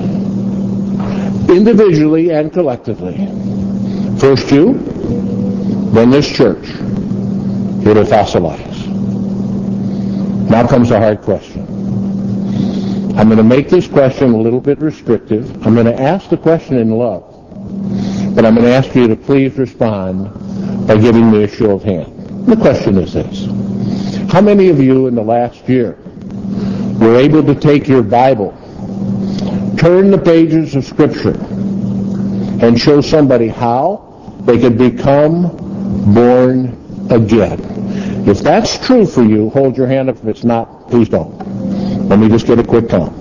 individually 1.48 2.32
and 2.32 2.52
collectively, 2.52 3.16
first 4.18 4.50
you, 4.52 5.35
then 5.94 6.10
this 6.10 6.30
church, 6.30 6.68
it'll 7.86 8.04
fossilize. 8.04 8.86
Now 10.48 10.66
comes 10.66 10.90
the 10.90 10.98
hard 10.98 11.22
question. 11.22 11.62
I'm 13.18 13.28
going 13.28 13.38
to 13.38 13.42
make 13.42 13.70
this 13.70 13.88
question 13.88 14.32
a 14.32 14.36
little 14.36 14.60
bit 14.60 14.78
restrictive. 14.78 15.66
I'm 15.66 15.74
going 15.74 15.86
to 15.86 16.00
ask 16.00 16.28
the 16.28 16.36
question 16.36 16.76
in 16.76 16.90
love. 16.90 17.32
But 18.34 18.44
I'm 18.44 18.54
going 18.54 18.66
to 18.66 18.72
ask 18.72 18.94
you 18.94 19.08
to 19.08 19.16
please 19.16 19.56
respond 19.56 20.86
by 20.86 20.98
giving 20.98 21.30
me 21.30 21.44
a 21.44 21.48
show 21.48 21.70
of 21.70 21.82
hands. 21.82 22.46
The 22.46 22.56
question 22.56 22.98
is 22.98 23.14
this. 23.14 23.46
How 24.30 24.40
many 24.40 24.68
of 24.68 24.80
you 24.80 25.06
in 25.06 25.14
the 25.14 25.22
last 25.22 25.68
year 25.68 25.98
were 27.00 27.16
able 27.16 27.42
to 27.42 27.54
take 27.54 27.88
your 27.88 28.02
Bible, 28.02 28.50
turn 29.78 30.10
the 30.10 30.20
pages 30.22 30.74
of 30.74 30.84
Scripture, 30.84 31.36
and 32.60 32.78
show 32.78 33.00
somebody 33.00 33.48
how 33.48 34.36
they 34.40 34.58
could 34.58 34.76
become 34.78 35.65
born 36.04 37.08
again? 37.10 37.60
If 38.28 38.40
that's 38.40 38.84
true 38.84 39.06
for 39.06 39.22
you, 39.22 39.50
hold 39.50 39.76
your 39.76 39.86
hand 39.86 40.08
up. 40.08 40.16
If 40.16 40.26
it's 40.26 40.44
not, 40.44 40.90
please 40.90 41.08
don't. 41.08 41.36
Let 42.08 42.18
me 42.18 42.28
just 42.28 42.46
get 42.46 42.58
a 42.58 42.64
quick 42.64 42.88
count. 42.88 43.12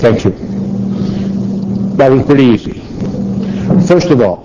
Thank 0.00 0.24
you. 0.24 0.30
That 1.96 2.12
was 2.12 2.24
pretty 2.24 2.44
easy. 2.44 2.74
First 3.86 4.10
of 4.10 4.20
all, 4.20 4.44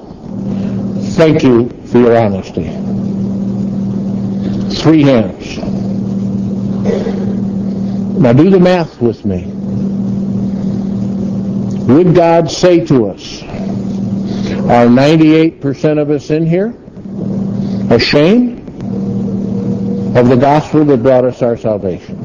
thank 1.16 1.44
you 1.44 1.70
for 1.88 2.00
your 2.00 2.18
honesty. 2.18 2.64
Three 4.82 5.04
hands. 5.04 5.58
Now 8.20 8.34
do 8.34 8.50
the 8.50 8.60
math 8.60 9.00
with 9.00 9.24
me. 9.26 9.53
Would 11.88 12.16
God 12.16 12.50
say 12.50 12.86
to 12.86 13.10
us, 13.10 13.42
are 13.44 14.88
98% 14.88 16.02
of 16.02 16.10
us 16.10 16.30
in 16.30 16.46
here 16.46 16.74
ashamed 17.94 18.60
of 20.18 20.30
the 20.30 20.38
gospel 20.40 20.86
that 20.86 21.04
brought 21.04 21.26
us 21.26 21.42
our 21.42 21.58
salvation? 21.58 22.18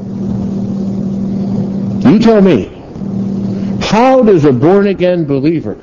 You 2.01 2.19
tell 2.19 2.41
me. 2.41 2.75
How 3.81 4.21
does 4.21 4.45
a 4.45 4.53
born-again 4.53 5.25
believer 5.25 5.75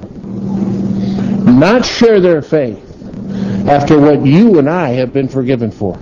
not 1.50 1.84
share 1.84 2.20
their 2.20 2.40
faith 2.40 2.82
after 3.68 3.98
what 4.00 4.24
you 4.24 4.58
and 4.58 4.70
I 4.70 4.90
have 4.90 5.12
been 5.12 5.28
forgiven 5.28 5.70
for? 5.70 5.98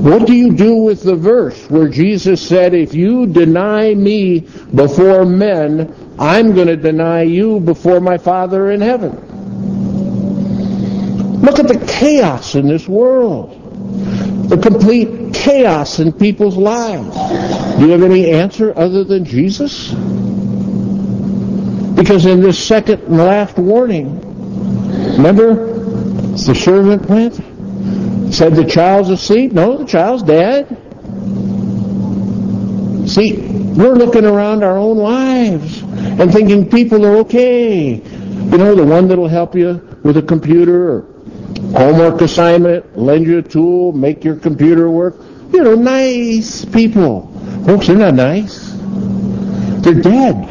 What 0.00 0.26
do 0.26 0.32
you 0.32 0.54
do 0.54 0.76
with 0.76 1.02
the 1.02 1.14
verse 1.14 1.68
where 1.68 1.86
Jesus 1.86 2.40
said, 2.40 2.72
if 2.72 2.94
you 2.94 3.26
deny 3.26 3.92
me 3.92 4.40
before 4.74 5.26
men, 5.26 5.94
I'm 6.18 6.54
going 6.54 6.68
to 6.68 6.76
deny 6.76 7.22
you 7.22 7.60
before 7.60 8.00
my 8.00 8.16
Father 8.16 8.70
in 8.70 8.80
heaven? 8.80 9.10
Look 11.42 11.58
at 11.58 11.68
the 11.68 11.84
chaos 11.86 12.54
in 12.54 12.66
this 12.66 12.88
world. 12.88 14.48
The 14.48 14.56
complete 14.56 15.34
chaos 15.34 15.98
in 15.98 16.14
people's 16.14 16.56
lives. 16.56 17.14
Do 17.78 17.84
you 17.84 17.92
have 17.92 18.02
any 18.02 18.30
answer 18.30 18.72
other 18.78 19.04
than 19.04 19.26
Jesus? 19.26 19.90
Because 21.94 22.24
in 22.24 22.40
this 22.40 22.58
second 22.58 23.02
and 23.02 23.18
last 23.18 23.58
warning, 23.58 24.18
remember 25.16 25.66
the 26.32 26.54
servant 26.54 27.04
went, 27.06 27.38
said 28.32 28.54
the 28.54 28.64
child's 28.64 29.10
asleep. 29.10 29.52
No, 29.52 29.76
the 29.76 29.86
child's 29.86 30.22
dead. 30.22 30.68
See, 33.08 33.36
we're 33.36 33.94
looking 33.94 34.24
around 34.24 34.62
our 34.62 34.76
own 34.76 34.96
lives 34.96 35.82
and 35.82 36.32
thinking 36.32 36.68
people 36.70 37.04
are 37.06 37.16
okay. 37.18 37.94
You 37.94 38.58
know, 38.58 38.74
the 38.74 38.84
one 38.84 39.08
that'll 39.08 39.28
help 39.28 39.54
you 39.54 39.74
with 40.02 40.16
a 40.16 40.22
computer 40.22 41.02
homework 41.72 42.20
assignment, 42.20 42.96
lend 42.98 43.26
you 43.26 43.38
a 43.38 43.42
tool, 43.42 43.92
make 43.92 44.24
your 44.24 44.36
computer 44.36 44.90
work. 44.90 45.16
You 45.52 45.62
know, 45.62 45.74
nice 45.74 46.64
people. 46.64 47.32
Folks, 47.66 47.86
they're 47.86 47.96
not 47.96 48.14
nice. 48.14 48.70
They're 49.82 49.94
dead. 49.94 50.46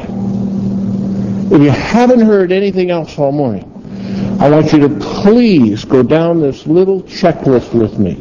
If 1.52 1.62
you 1.62 1.70
haven't 1.70 2.22
heard 2.22 2.52
anything 2.52 2.92
else 2.92 3.18
all 3.18 3.32
morning, 3.32 3.69
I 4.40 4.50
want 4.50 4.72
you 4.72 4.80
to 4.80 4.90
please 5.22 5.84
go 5.84 6.02
down 6.02 6.40
this 6.40 6.66
little 6.66 7.02
checklist 7.04 7.74
with 7.74 8.00
me. 8.00 8.16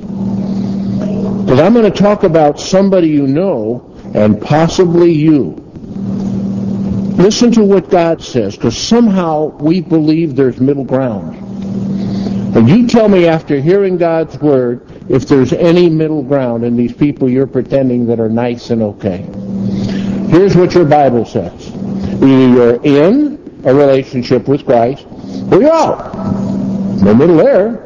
Because 1.45 1.61
I'm 1.61 1.73
going 1.75 1.91
to 1.91 1.97
talk 1.97 2.25
about 2.25 2.59
somebody 2.59 3.07
you 3.07 3.29
know 3.29 3.97
and 4.15 4.43
possibly 4.43 5.13
you. 5.13 5.51
Listen 7.17 7.53
to 7.53 7.65
what 7.65 7.89
God 7.89 8.21
says, 8.21 8.57
because 8.57 8.77
somehow 8.77 9.57
we 9.59 9.81
believe 9.81 10.35
there's 10.35 10.59
middle 10.59 10.85
ground. 10.85 11.37
And 12.57 12.69
you 12.69 12.89
tell 12.89 13.09
me 13.09 13.27
after 13.29 13.61
hearing 13.61 13.97
God's 13.97 14.37
word 14.41 14.91
if 15.09 15.29
there's 15.29 15.53
any 15.53 15.89
middle 15.89 16.25
ground 16.25 16.65
in 16.65 16.77
these 16.77 16.93
people 16.93 17.31
you're 17.31 17.47
pretending 17.47 18.07
that 18.07 18.19
are 18.19 18.29
nice 18.29 18.71
and 18.71 18.83
okay. 18.83 19.19
Here's 20.31 20.57
what 20.57 20.75
your 20.75 20.85
Bible 20.85 21.25
says. 21.25 21.69
Either 22.15 22.49
you're 22.49 22.85
in 22.85 23.63
a 23.65 23.73
relationship 23.73 24.49
with 24.49 24.65
Christ 24.65 25.07
you're 25.51 25.73
out. 25.73 26.15
No 27.03 27.15
middle 27.15 27.37
there. 27.37 27.85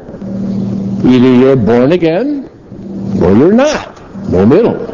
Either 1.05 1.33
you're 1.35 1.55
born 1.55 1.91
again 1.91 2.49
or 3.21 3.35
you're 3.35 3.53
not. 3.53 3.99
No 4.29 4.45
middle. 4.45 4.93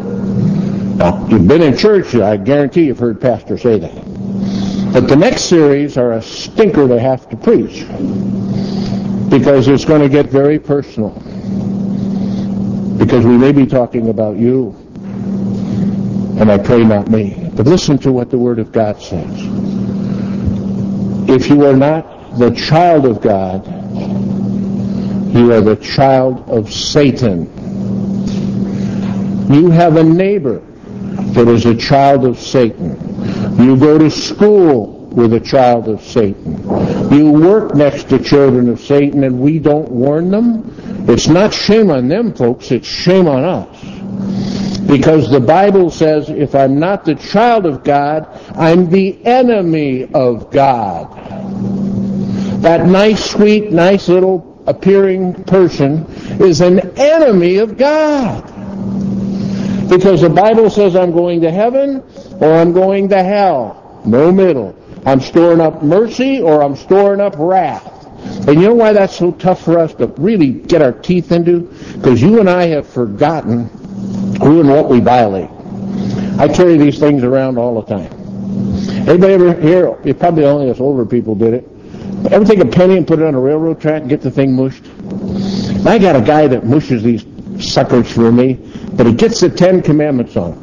Now, 0.98 1.26
you've 1.28 1.48
been 1.48 1.62
in 1.62 1.78
church, 1.78 2.14
I 2.16 2.36
guarantee 2.36 2.86
you've 2.86 3.00
heard 3.00 3.22
Pastor 3.22 3.58
say 3.58 3.80
that. 3.80 4.92
But 4.92 5.08
the 5.08 5.16
next 5.16 5.44
series 5.44 5.98
are 5.98 6.14
a 6.14 6.22
stinker 6.22 6.88
to 6.88 7.00
have 7.00 7.30
to 7.30 7.38
preach 7.38 7.86
because 9.30 9.68
it's 9.68 9.86
going 9.86 10.02
to 10.02 10.10
get 10.10 10.26
very 10.26 10.60
personal. 10.60 11.12
Because 12.98 13.26
we 13.26 13.38
may 13.38 13.52
be 13.52 13.66
talking 13.66 14.10
about 14.10 14.38
you, 14.38 14.76
and 16.40 16.52
I 16.52 16.58
pray 16.58 16.84
not 16.84 17.10
me. 17.10 17.50
But 17.54 17.66
listen 17.66 17.98
to 18.00 18.12
what 18.12 18.30
the 18.30 18.38
Word 18.38 18.60
of 18.60 18.72
God 18.72 19.02
says. 19.02 19.32
If 21.30 21.50
you 21.50 21.66
are 21.66 21.76
not 21.76 22.19
the 22.38 22.52
child 22.52 23.06
of 23.06 23.22
God, 23.22 23.66
you 25.34 25.54
are 25.54 25.62
the 25.62 25.78
child 25.82 26.50
of 26.50 26.72
Satan. 26.72 27.46
You 29.52 29.70
have 29.72 29.96
a 29.96 30.04
neighbor 30.04 30.60
that 31.34 31.48
is 31.48 31.66
a 31.66 31.76
child 31.76 32.26
of 32.26 32.40
Satan. 32.40 32.98
You 33.64 33.78
go 33.78 33.98
to 33.98 34.10
school 34.10 35.00
with 35.12 35.34
a 35.34 35.40
child 35.40 35.88
of 35.88 36.02
Satan. 36.04 36.58
You 37.12 37.32
work 37.32 37.76
next 37.76 38.10
to 38.10 38.20
children 38.20 38.70
of 38.70 38.80
Satan 38.80 39.24
and 39.24 39.40
we 39.40 39.60
don't 39.60 39.90
warn 39.90 40.32
them. 40.32 40.76
It's 41.10 41.28
not 41.28 41.54
shame 41.54 41.90
on 41.90 42.08
them, 42.08 42.34
folks. 42.34 42.72
It's 42.72 42.88
shame 42.88 43.28
on 43.28 43.44
us. 43.44 44.80
Because 44.88 45.30
the 45.30 45.40
Bible 45.40 45.92
says 45.92 46.30
if 46.30 46.56
I'm 46.56 46.80
not 46.80 47.06
the 47.06 47.16
child 47.16 47.66
of 47.66 47.84
God, 47.84 48.28
I'm 48.56 48.90
the 48.90 49.24
enemy 49.26 50.12
of 50.14 50.52
God. 50.52 51.16
That 52.62 52.88
nice, 52.88 53.24
sweet, 53.32 53.72
nice 53.72 54.10
little 54.10 54.62
appearing 54.68 55.44
person 55.46 56.06
is 56.42 56.62
an 56.62 56.80
enemy 56.98 57.58
of 57.58 57.78
God. 57.78 58.44
Because 59.90 60.22
the 60.22 60.30
Bible 60.30 60.70
says 60.70 60.96
I'm 60.96 61.12
going 61.12 61.42
to 61.42 61.52
heaven 61.52 62.04
or 62.40 62.54
I'm 62.54 62.74
going 62.74 63.10
to 63.10 63.24
hell. 63.24 64.02
No 64.06 64.32
middle. 64.32 64.76
I'm 65.06 65.20
storing 65.20 65.62
up 65.62 65.82
mercy 65.82 66.42
or 66.42 66.62
I'm 66.62 66.76
storing 66.76 67.22
up 67.22 67.36
wrath. 67.38 67.96
And 68.48 68.62
you 68.62 68.68
know 68.68 68.76
why 68.76 68.94
that's 68.94 69.16
so 69.16 69.32
tough 69.32 69.64
for 69.64 69.80
us 69.80 69.94
to 69.96 70.08
really 70.18 70.52
get 70.52 70.82
our 70.82 70.92
teeth 70.92 71.32
into? 71.32 71.62
Because 71.96 72.22
you 72.22 72.40
and 72.40 72.50
I 72.50 72.68
have 72.68 72.88
forgotten 72.88 73.66
who 74.42 74.60
and 74.60 74.70
what 74.70 74.90
we 74.90 75.00
violate. 75.00 75.50
I 76.38 76.48
carry 76.48 76.78
these 76.78 77.00
things 77.00 77.24
around 77.24 77.58
all 77.58 77.82
the 77.82 77.88
time. 77.88 78.12
Anybody 79.08 79.34
ever? 79.34 80.02
You 80.04 80.14
probably 80.14 80.46
only 80.46 80.70
us 80.70 80.80
older 80.80 81.06
people 81.06 81.36
did 81.36 81.54
it. 81.54 81.79
Ever 82.32 82.46
take 82.46 82.60
a 82.60 82.66
penny 82.66 82.98
and 82.98 83.08
put 83.08 83.20
it 83.20 83.26
on 83.26 83.34
a 83.34 83.40
railroad 83.40 83.80
track 83.82 84.02
and 84.02 84.10
get 84.10 84.22
the 84.22 84.32
thing 84.32 84.54
mushed? 84.54 84.84
I 85.88 85.98
got 85.98 86.16
a 86.16 86.22
guy 86.22 86.48
that 86.48 86.66
mushes 86.66 87.02
these 87.02 87.26
suckers 87.60 88.12
for 88.12 88.32
me, 88.32 88.54
but 88.94 89.06
he 89.06 89.14
gets 89.14 89.40
the 89.40 89.50
Ten 89.50 89.82
Commandments 89.82 90.36
on. 90.36 90.54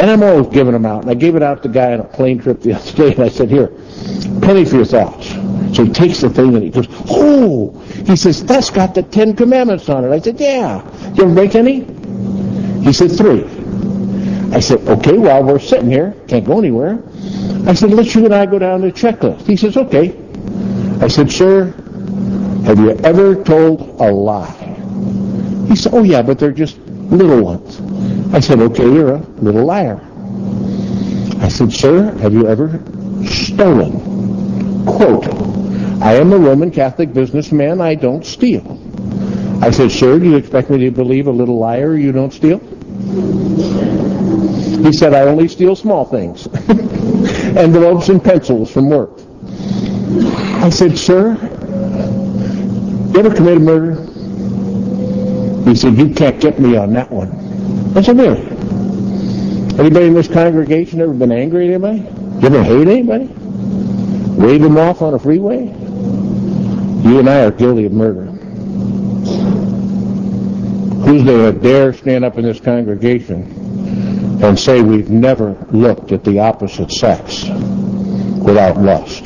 And 0.00 0.02
I'm 0.02 0.22
always 0.22 0.48
giving 0.48 0.72
them 0.72 0.86
out. 0.86 1.02
And 1.02 1.10
I 1.10 1.14
gave 1.14 1.36
it 1.36 1.42
out 1.42 1.62
to 1.62 1.68
a 1.68 1.72
guy 1.72 1.92
on 1.92 2.00
a 2.00 2.04
plane 2.04 2.38
trip 2.38 2.60
the 2.60 2.72
other 2.76 2.92
day, 2.92 3.14
and 3.14 3.24
I 3.24 3.28
said, 3.28 3.50
here, 3.50 3.68
penny 4.40 4.64
for 4.64 4.76
your 4.76 4.84
thoughts. 4.84 5.28
So 5.76 5.84
he 5.84 5.92
takes 5.92 6.20
the 6.20 6.30
thing 6.30 6.54
and 6.54 6.62
he 6.62 6.70
goes, 6.70 6.86
oh! 7.10 7.78
He 8.06 8.16
says, 8.16 8.44
that's 8.44 8.70
got 8.70 8.94
the 8.94 9.02
Ten 9.02 9.34
Commandments 9.34 9.88
on 9.88 10.04
it. 10.04 10.10
I 10.10 10.20
said, 10.20 10.38
yeah. 10.38 10.82
You 11.14 11.24
ever 11.24 11.32
make 11.32 11.54
any? 11.54 11.80
He 12.82 12.92
said, 12.92 13.10
three. 13.10 13.44
I 14.54 14.60
said, 14.60 14.86
okay, 14.86 15.18
well, 15.18 15.42
we're 15.42 15.58
sitting 15.58 15.90
here. 15.90 16.14
Can't 16.28 16.44
go 16.44 16.58
anywhere. 16.58 17.02
I 17.66 17.74
said, 17.74 17.90
let 17.90 18.14
you 18.14 18.24
and 18.24 18.34
I 18.34 18.46
go 18.46 18.60
down 18.60 18.82
the 18.82 18.92
checklist. 18.92 19.46
He 19.46 19.56
says, 19.56 19.76
okay. 19.76 20.23
I 21.00 21.08
said, 21.08 21.30
sir, 21.30 21.66
have 22.64 22.78
you 22.78 22.92
ever 22.98 23.42
told 23.42 24.00
a 24.00 24.10
lie? 24.10 24.50
He 25.68 25.76
said, 25.76 25.92
oh, 25.94 26.02
yeah, 26.02 26.22
but 26.22 26.38
they're 26.38 26.52
just 26.52 26.78
little 26.78 27.42
ones. 27.42 27.80
I 28.34 28.40
said, 28.40 28.60
okay, 28.60 28.84
you're 28.84 29.14
a 29.14 29.18
little 29.18 29.64
liar. 29.64 30.00
I 31.40 31.48
said, 31.48 31.72
sir, 31.72 32.10
have 32.18 32.32
you 32.32 32.46
ever 32.46 32.82
stolen? 33.26 34.84
Quote, 34.86 35.26
I 36.02 36.14
am 36.14 36.32
a 36.32 36.38
Roman 36.38 36.70
Catholic 36.70 37.12
businessman. 37.12 37.80
I 37.80 37.94
don't 37.94 38.24
steal. 38.24 38.80
I 39.62 39.70
said, 39.70 39.90
sir, 39.90 40.18
do 40.18 40.28
you 40.28 40.36
expect 40.36 40.70
me 40.70 40.78
to 40.78 40.90
believe 40.90 41.26
a 41.26 41.30
little 41.30 41.58
liar 41.58 41.96
you 41.96 42.12
don't 42.12 42.32
steal? 42.32 42.58
He 44.84 44.92
said, 44.92 45.14
I 45.14 45.22
only 45.22 45.48
steal 45.48 45.74
small 45.76 46.04
things. 46.04 46.46
Envelopes 47.56 48.08
and 48.10 48.22
pencils 48.22 48.70
from 48.70 48.90
work. 48.90 49.23
I 50.16 50.70
said, 50.70 50.96
sir, 50.96 51.34
you 53.12 53.18
ever 53.18 53.34
committed 53.34 53.62
murder? 53.62 53.94
He 55.68 55.74
said, 55.74 55.96
you 55.96 56.14
can't 56.14 56.40
get 56.40 56.58
me 56.58 56.76
on 56.76 56.92
that 56.92 57.10
one. 57.10 57.30
I 57.96 58.02
said, 58.02 58.18
really? 58.18 58.40
Anybody 59.78 60.06
in 60.06 60.14
this 60.14 60.28
congregation 60.28 61.00
ever 61.00 61.12
been 61.12 61.32
angry 61.32 61.66
at 61.66 61.74
anybody? 61.74 61.98
You 62.40 62.46
ever 62.46 62.62
hate 62.62 62.86
anybody? 62.86 63.26
Wave 64.40 64.60
them 64.60 64.78
off 64.78 65.02
on 65.02 65.14
a 65.14 65.18
freeway? 65.18 65.64
You 65.64 67.18
and 67.18 67.28
I 67.28 67.44
are 67.44 67.50
guilty 67.50 67.86
of 67.86 67.92
murder. 67.92 68.26
Who's 71.04 71.22
going 71.22 71.54
to 71.54 71.60
dare 71.60 71.92
stand 71.92 72.24
up 72.24 72.38
in 72.38 72.44
this 72.44 72.60
congregation 72.60 74.42
and 74.42 74.58
say 74.58 74.80
we've 74.80 75.10
never 75.10 75.52
looked 75.70 76.12
at 76.12 76.24
the 76.24 76.38
opposite 76.38 76.90
sex 76.92 77.44
without 78.44 78.78
lust? 78.78 79.24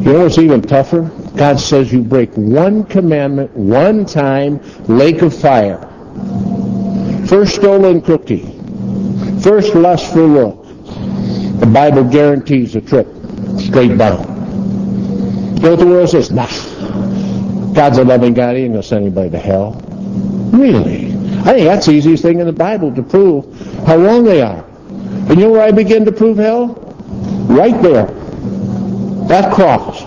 You 0.00 0.14
know 0.14 0.22
what's 0.22 0.38
even 0.38 0.62
tougher? 0.62 1.02
God 1.36 1.60
says 1.60 1.92
you 1.92 2.02
break 2.02 2.32
one 2.34 2.84
commandment 2.84 3.54
one 3.54 4.06
time, 4.06 4.58
lake 4.88 5.20
of 5.20 5.38
fire. 5.38 5.78
First 7.26 7.56
stolen 7.56 8.00
cookie. 8.00 8.46
First 9.42 9.74
lustful 9.74 10.26
look. 10.26 10.64
The 11.60 11.70
Bible 11.72 12.04
guarantees 12.04 12.74
a 12.76 12.80
trip 12.80 13.06
straight 13.58 13.98
down. 13.98 14.20
You 15.56 15.62
know 15.62 15.70
what 15.70 15.78
the 15.78 15.86
world 15.86 16.08
says? 16.08 16.30
Nah. 16.30 16.46
God's 17.74 17.98
a 17.98 18.04
loving 18.04 18.32
God. 18.32 18.56
He 18.56 18.62
ain't 18.62 18.72
going 18.72 18.82
to 18.82 18.88
send 18.88 19.04
anybody 19.04 19.30
to 19.30 19.38
hell. 19.38 19.72
Really? 20.52 21.08
I 21.40 21.52
think 21.52 21.66
that's 21.66 21.86
the 21.86 21.92
easiest 21.92 22.22
thing 22.22 22.40
in 22.40 22.46
the 22.46 22.52
Bible 22.52 22.94
to 22.94 23.02
prove 23.02 23.44
how 23.86 23.98
wrong 23.98 24.24
they 24.24 24.40
are. 24.40 24.64
And 25.28 25.38
you 25.38 25.46
know 25.46 25.50
where 25.50 25.62
I 25.62 25.72
begin 25.72 26.06
to 26.06 26.12
prove 26.12 26.38
hell? 26.38 26.68
Right 27.48 27.80
there. 27.82 28.19
That 29.30 29.54
cross. 29.54 30.00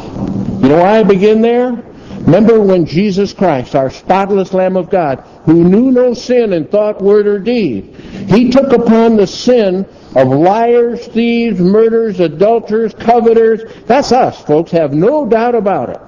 You 0.61 0.67
know 0.67 0.79
why 0.79 0.99
I 0.99 1.03
begin 1.03 1.41
there? 1.41 1.71
Remember 1.71 2.59
when 2.59 2.85
Jesus 2.85 3.31
Christ, 3.31 3.73
our 3.73 3.89
spotless 3.89 4.53
Lamb 4.53 4.75
of 4.75 4.89
God, 4.89 5.19
who 5.45 5.63
knew 5.63 5.91
no 5.91 6.13
sin 6.13 6.51
in 6.51 6.67
thought, 6.67 7.01
word, 7.01 7.25
or 7.25 7.39
deed, 7.39 7.95
he 8.29 8.51
took 8.51 8.73
upon 8.73 9.15
the 9.15 9.25
sin 9.25 9.85
of 10.13 10.27
liars, 10.27 11.07
thieves, 11.07 11.57
murderers, 11.57 12.19
adulterers, 12.19 12.93
coveters. 12.95 13.61
That's 13.85 14.11
us, 14.11 14.41
folks. 14.41 14.71
Have 14.71 14.93
no 14.93 15.25
doubt 15.25 15.55
about 15.55 15.91
it. 15.91 16.01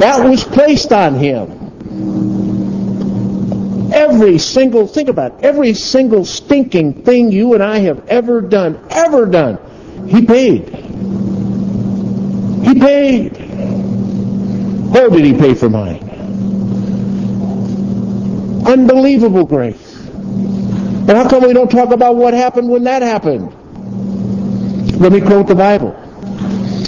That 0.00 0.28
was 0.28 0.42
placed 0.42 0.92
on 0.92 1.14
him. 1.14 1.52
Every 3.92 4.38
single, 4.38 4.88
think 4.88 5.08
about 5.08 5.34
it, 5.34 5.44
every 5.44 5.74
single 5.74 6.24
stinking 6.24 7.04
thing 7.04 7.30
you 7.30 7.54
and 7.54 7.62
I 7.62 7.78
have 7.78 8.08
ever 8.08 8.40
done, 8.40 8.84
ever 8.90 9.26
done, 9.26 9.60
he 10.08 10.24
paid. 10.24 10.68
He 12.64 12.80
paid. 12.80 13.36
Where 14.92 15.10
did 15.10 15.24
he 15.24 15.34
pay 15.34 15.54
for 15.54 15.68
mine? 15.68 16.02
Unbelievable 18.66 19.44
grace. 19.44 19.94
And 20.06 21.10
how 21.10 21.28
come 21.28 21.44
we 21.44 21.52
don't 21.52 21.70
talk 21.70 21.92
about 21.92 22.16
what 22.16 22.34
happened 22.34 22.68
when 22.68 22.84
that 22.84 23.02
happened? 23.02 23.52
Let 25.00 25.12
me 25.12 25.20
quote 25.20 25.46
the 25.46 25.54
Bible. 25.54 25.92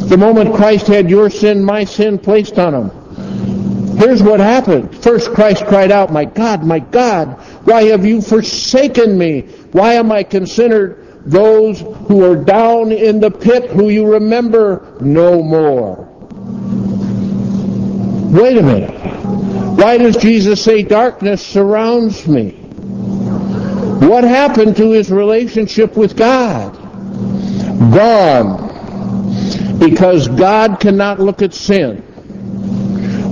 The 0.08 0.16
moment 0.16 0.54
Christ 0.54 0.86
had 0.86 1.10
your 1.10 1.30
sin, 1.30 1.62
my 1.62 1.84
sin 1.84 2.18
placed 2.18 2.58
on 2.58 2.74
him. 2.74 3.96
Here's 3.98 4.22
what 4.22 4.40
happened. 4.40 4.96
First, 5.02 5.32
Christ 5.32 5.66
cried 5.66 5.90
out, 5.90 6.12
My 6.12 6.24
God, 6.24 6.64
my 6.64 6.78
God, 6.78 7.40
why 7.64 7.84
have 7.84 8.06
you 8.06 8.22
forsaken 8.22 9.18
me? 9.18 9.42
Why 9.72 9.94
am 9.94 10.10
I 10.10 10.22
considered 10.22 11.07
those 11.26 11.80
who 11.80 12.24
are 12.24 12.36
down 12.36 12.92
in 12.92 13.20
the 13.20 13.30
pit 13.30 13.70
who 13.70 13.90
you 13.90 14.12
remember 14.12 14.96
no 15.00 15.42
more. 15.42 16.08
Wait 18.30 18.56
a 18.56 18.62
minute. 18.62 18.94
Why 19.78 19.96
does 19.96 20.16
Jesus 20.16 20.62
say 20.62 20.82
darkness 20.82 21.44
surrounds 21.44 22.26
me? 22.26 22.50
What 24.00 24.24
happened 24.24 24.76
to 24.76 24.90
his 24.92 25.10
relationship 25.10 25.96
with 25.96 26.16
God? 26.16 26.74
Gone. 27.92 28.68
Because 29.78 30.28
God 30.28 30.80
cannot 30.80 31.20
look 31.20 31.42
at 31.42 31.54
sin, 31.54 31.98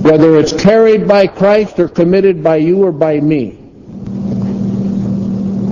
whether 0.02 0.38
it's 0.38 0.52
carried 0.52 1.08
by 1.08 1.26
Christ 1.26 1.78
or 1.78 1.88
committed 1.88 2.42
by 2.42 2.56
you 2.56 2.84
or 2.84 2.92
by 2.92 3.20
me, 3.20 3.58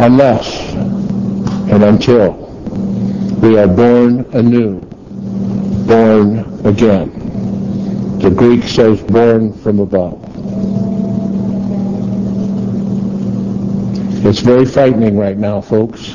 unless 0.00 0.74
and 1.70 1.82
until 1.82 2.32
we 3.40 3.58
are 3.58 3.66
born 3.66 4.26
anew, 4.32 4.80
born 5.86 6.38
again. 6.66 8.18
The 8.18 8.30
Greek 8.30 8.64
says 8.64 9.02
born 9.02 9.52
from 9.52 9.80
above. 9.80 10.20
It's 14.26 14.40
very 14.40 14.64
frightening 14.64 15.18
right 15.18 15.36
now, 15.36 15.60
folks. 15.60 16.14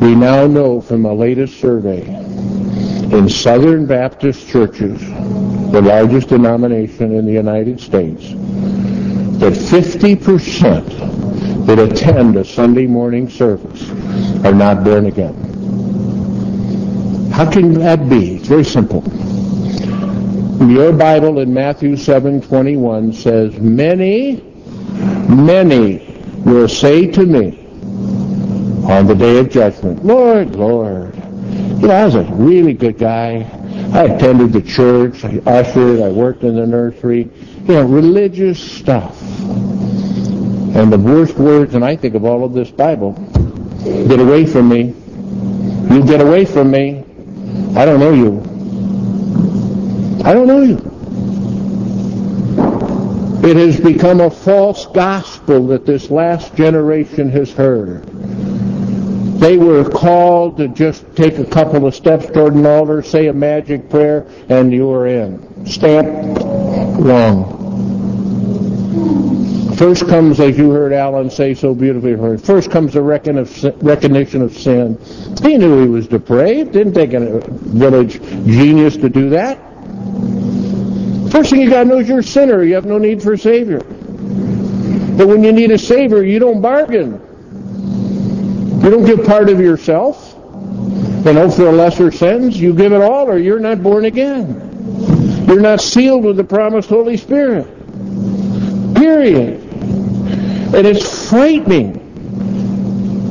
We 0.00 0.14
now 0.14 0.46
know 0.46 0.80
from 0.80 1.04
a 1.04 1.12
latest 1.12 1.60
survey 1.60 2.02
in 2.06 3.28
Southern 3.28 3.86
Baptist 3.86 4.46
churches, 4.48 5.00
the 5.72 5.82
largest 5.82 6.28
denomination 6.28 7.12
in 7.12 7.26
the 7.26 7.32
United 7.32 7.80
States, 7.80 8.28
that 9.40 9.54
50% 9.54 11.27
that 11.68 11.78
attend 11.78 12.34
a 12.34 12.44
Sunday 12.44 12.86
morning 12.86 13.28
service 13.28 13.90
are 14.42 14.54
not 14.54 14.82
born 14.82 15.04
again. 15.04 15.34
How 17.30 17.50
can 17.50 17.74
that 17.74 18.08
be? 18.08 18.36
It's 18.36 18.48
very 18.48 18.64
simple. 18.64 19.04
Your 20.66 20.94
Bible 20.94 21.40
in 21.40 21.52
Matthew 21.52 21.96
7:21 21.96 23.12
says, 23.12 23.60
"Many, 23.60 24.42
many 25.28 26.00
will 26.46 26.68
say 26.68 27.06
to 27.06 27.26
me 27.26 27.58
on 28.84 29.06
the 29.06 29.14
day 29.14 29.38
of 29.38 29.50
judgment, 29.50 30.02
Lord, 30.06 30.56
Lord, 30.56 31.14
you 31.80 31.88
know, 31.88 31.94
I 31.94 32.06
was 32.06 32.14
a 32.14 32.22
really 32.32 32.72
good 32.72 32.96
guy. 32.96 33.46
I 33.92 34.04
attended 34.04 34.54
the 34.54 34.62
church, 34.62 35.22
I 35.22 35.38
ushered, 35.46 36.00
I 36.00 36.08
worked 36.08 36.44
in 36.44 36.56
the 36.56 36.66
nursery, 36.66 37.28
you 37.66 37.74
know, 37.74 37.84
religious 37.84 38.58
stuff. 38.58 39.22
And 40.74 40.92
the 40.92 40.98
worst 40.98 41.36
words, 41.36 41.74
and 41.74 41.84
I 41.84 41.96
think 41.96 42.14
of 42.14 42.24
all 42.24 42.44
of 42.44 42.52
this 42.52 42.70
Bible, 42.70 43.12
get 43.82 44.20
away 44.20 44.46
from 44.46 44.68
me. 44.68 44.94
You 45.94 46.04
get 46.04 46.20
away 46.20 46.44
from 46.44 46.70
me. 46.70 47.04
I 47.76 47.84
don't 47.84 48.00
know 48.00 48.12
you. 48.12 48.40
I 50.24 50.34
don't 50.34 50.46
know 50.46 50.62
you. 50.62 50.76
It 53.48 53.56
has 53.56 53.80
become 53.80 54.20
a 54.20 54.30
false 54.30 54.86
gospel 54.86 55.68
that 55.68 55.86
this 55.86 56.10
last 56.10 56.54
generation 56.54 57.30
has 57.30 57.50
heard. 57.50 58.04
They 59.40 59.56
were 59.56 59.88
called 59.88 60.56
to 60.58 60.68
just 60.68 61.14
take 61.14 61.38
a 61.38 61.44
couple 61.44 61.86
of 61.86 61.94
steps 61.94 62.26
toward 62.26 62.54
an 62.54 62.66
altar, 62.66 63.02
say 63.02 63.28
a 63.28 63.32
magic 63.32 63.88
prayer, 63.88 64.26
and 64.48 64.72
you 64.72 64.90
are 64.90 65.06
in. 65.06 65.64
Stamp 65.66 66.08
wrong. 66.98 67.57
First 69.78 70.08
comes, 70.08 70.40
as 70.40 70.58
you 70.58 70.72
heard 70.72 70.92
Alan 70.92 71.30
say 71.30 71.54
so 71.54 71.72
beautifully, 71.72 72.16
first 72.36 72.68
comes 72.68 72.94
the 72.94 73.00
recognition 73.00 74.42
of 74.42 74.52
sin. 74.52 74.98
He 75.40 75.56
knew 75.56 75.80
he 75.80 75.88
was 75.88 76.08
depraved. 76.08 76.72
Didn't 76.72 76.94
take 76.94 77.12
a 77.12 77.38
village 77.48 78.14
genius 78.20 78.96
to 78.96 79.08
do 79.08 79.30
that. 79.30 79.56
First 81.30 81.50
thing 81.50 81.60
you 81.60 81.70
got 81.70 81.84
to 81.84 81.88
know 81.88 81.98
is 81.98 82.08
you're 82.08 82.18
a 82.18 82.24
sinner. 82.24 82.64
You 82.64 82.74
have 82.74 82.86
no 82.86 82.98
need 82.98 83.22
for 83.22 83.34
a 83.34 83.38
Savior. 83.38 83.78
But 83.78 85.28
when 85.28 85.44
you 85.44 85.52
need 85.52 85.70
a 85.70 85.78
Savior, 85.78 86.24
you 86.24 86.40
don't 86.40 86.60
bargain. 86.60 87.12
You 88.82 88.90
don't 88.90 89.04
give 89.04 89.24
part 89.24 89.48
of 89.48 89.60
yourself. 89.60 90.34
You 90.34 91.30
oh, 91.30 91.32
know, 91.32 91.50
for 91.52 91.68
a 91.68 91.72
lesser 91.72 92.10
sentence, 92.10 92.56
you 92.56 92.74
give 92.74 92.92
it 92.92 93.00
all 93.00 93.28
or 93.28 93.38
you're 93.38 93.60
not 93.60 93.80
born 93.80 94.06
again. 94.06 95.46
You're 95.46 95.60
not 95.60 95.80
sealed 95.80 96.24
with 96.24 96.36
the 96.36 96.42
promised 96.42 96.88
Holy 96.88 97.16
Spirit. 97.16 97.66
Period. 98.96 99.67
And 100.74 100.86
it's 100.86 101.28
frightening 101.28 102.04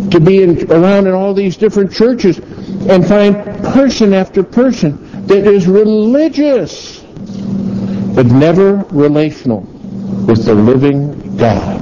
to 0.09 0.19
be 0.19 0.43
in, 0.43 0.71
around 0.71 1.07
in 1.07 1.13
all 1.13 1.33
these 1.33 1.57
different 1.57 1.91
churches 1.91 2.39
and 2.89 3.05
find 3.05 3.35
person 3.73 4.13
after 4.13 4.43
person 4.43 5.25
that 5.27 5.45
is 5.45 5.67
religious 5.67 7.01
but 8.17 8.25
never 8.25 8.77
relational 8.89 9.61
with 10.27 10.45
the 10.45 10.55
living 10.55 11.37
God. 11.37 11.79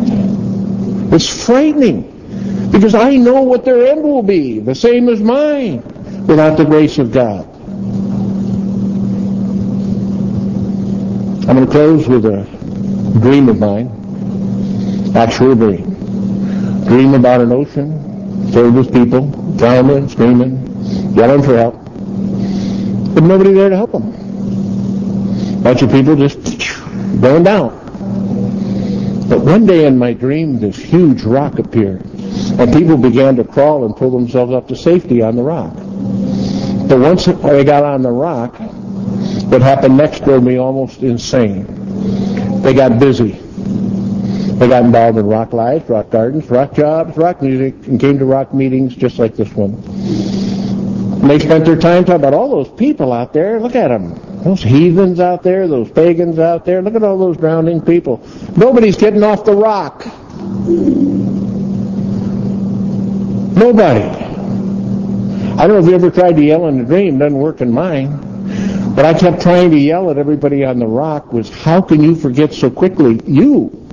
It's 1.13 1.45
frightening 1.45 2.11
because 2.71 2.93
I 2.93 3.15
know 3.15 3.41
what 3.41 3.63
their 3.63 3.87
end 3.87 4.03
will 4.03 4.21
be, 4.21 4.59
the 4.59 4.75
same 4.75 5.07
as 5.07 5.21
mine, 5.21 5.81
without 6.25 6.57
the 6.57 6.65
grace 6.65 6.97
of 6.97 7.13
God. 7.13 7.45
I'm 11.47 11.55
going 11.55 11.65
to 11.65 11.71
close 11.71 12.07
with 12.07 12.25
a 12.25 12.43
dream 13.21 13.47
of 13.47 13.59
mine, 13.59 13.94
actual 15.15 15.55
dream. 15.55 15.93
Dream 16.85 17.13
about 17.13 17.41
an 17.41 17.51
ocean 17.51 18.51
filled 18.51 18.75
with 18.75 18.93
people, 18.93 19.27
drowning, 19.57 20.09
screaming, 20.09 21.13
yelling 21.15 21.41
for 21.41 21.57
help, 21.57 21.75
but 23.15 23.23
nobody 23.23 23.53
there 23.53 23.69
to 23.69 23.75
help 23.75 23.91
them 23.93 24.13
A 24.13 25.63
bunch 25.63 25.81
of 25.81 25.91
people 25.91 26.15
just 26.15 26.37
going 27.21 27.43
down. 27.43 27.69
But 29.29 29.39
one 29.39 29.65
day 29.65 29.85
in 29.85 29.97
my 29.97 30.13
dream, 30.13 30.59
this 30.59 30.77
huge 30.77 31.23
rock 31.23 31.57
appeared, 31.59 32.05
and 32.59 32.71
people 32.73 32.97
began 32.97 33.35
to 33.37 33.43
crawl 33.43 33.85
and 33.85 33.95
pull 33.95 34.11
themselves 34.11 34.53
up 34.53 34.67
to 34.67 34.75
safety 34.75 35.21
on 35.21 35.35
the 35.35 35.41
rock. 35.41 35.73
But 36.87 36.99
once 36.99 37.25
they 37.25 37.63
got 37.63 37.83
on 37.83 38.03
the 38.03 38.11
rock, 38.11 38.59
what 39.49 39.61
happened 39.61 39.97
next 39.97 40.23
drove 40.23 40.43
me 40.43 40.57
almost 40.57 41.01
insane. 41.01 41.65
They 42.61 42.73
got 42.73 42.99
busy. 42.99 43.44
They 44.57 44.69
got 44.69 44.85
involved 44.85 45.17
in 45.17 45.27
rock 45.27 45.51
life, 45.51 45.89
rock 45.89 46.09
gardens, 46.09 46.49
rock 46.49 46.73
jobs, 46.73 47.17
rock 47.17 47.41
music, 47.41 47.73
and 47.87 47.99
came 47.99 48.17
to 48.19 48.25
rock 48.25 48.53
meetings 48.53 48.95
just 48.95 49.19
like 49.19 49.35
this 49.35 49.53
one. 49.53 49.73
And 49.73 51.29
they 51.29 51.39
spent 51.39 51.65
their 51.65 51.75
time 51.75 52.05
talking 52.05 52.21
about 52.21 52.33
all 52.33 52.49
those 52.49 52.69
people 52.69 53.11
out 53.11 53.33
there. 53.33 53.59
Look 53.59 53.75
at 53.75 53.89
them. 53.89 54.17
Those 54.45 54.63
heathens 54.63 55.19
out 55.19 55.43
there, 55.43 55.67
those 55.67 55.91
pagans 55.91 56.39
out 56.39 56.63
there, 56.63 56.81
look 56.81 56.95
at 56.95 57.03
all 57.03 57.17
those 57.17 57.35
drowning 57.35 57.81
people. 57.81 58.25
Nobody's 58.55 58.95
getting 58.95 59.23
off 59.23 59.43
the 59.43 59.55
rock. 59.55 60.05
Nobody. 63.57 64.03
I 65.57 65.67
don't 65.67 65.69
know 65.69 65.79
if 65.79 65.85
you 65.85 65.95
ever 65.95 66.11
tried 66.11 66.37
to 66.37 66.43
yell 66.43 66.67
in 66.67 66.79
a 66.79 66.85
dream, 66.85 67.17
doesn't 67.17 67.37
work 67.37 67.59
in 67.59 67.71
mine. 67.71 68.93
But 68.95 69.03
I 69.03 69.13
kept 69.13 69.41
trying 69.41 69.71
to 69.71 69.77
yell 69.77 70.09
at 70.11 70.17
everybody 70.17 70.63
on 70.63 70.79
the 70.79 70.87
rock 70.87 71.33
was, 71.33 71.49
how 71.49 71.81
can 71.81 72.01
you 72.01 72.15
forget 72.15 72.53
so 72.53 72.69
quickly? 72.69 73.19
You 73.25 73.84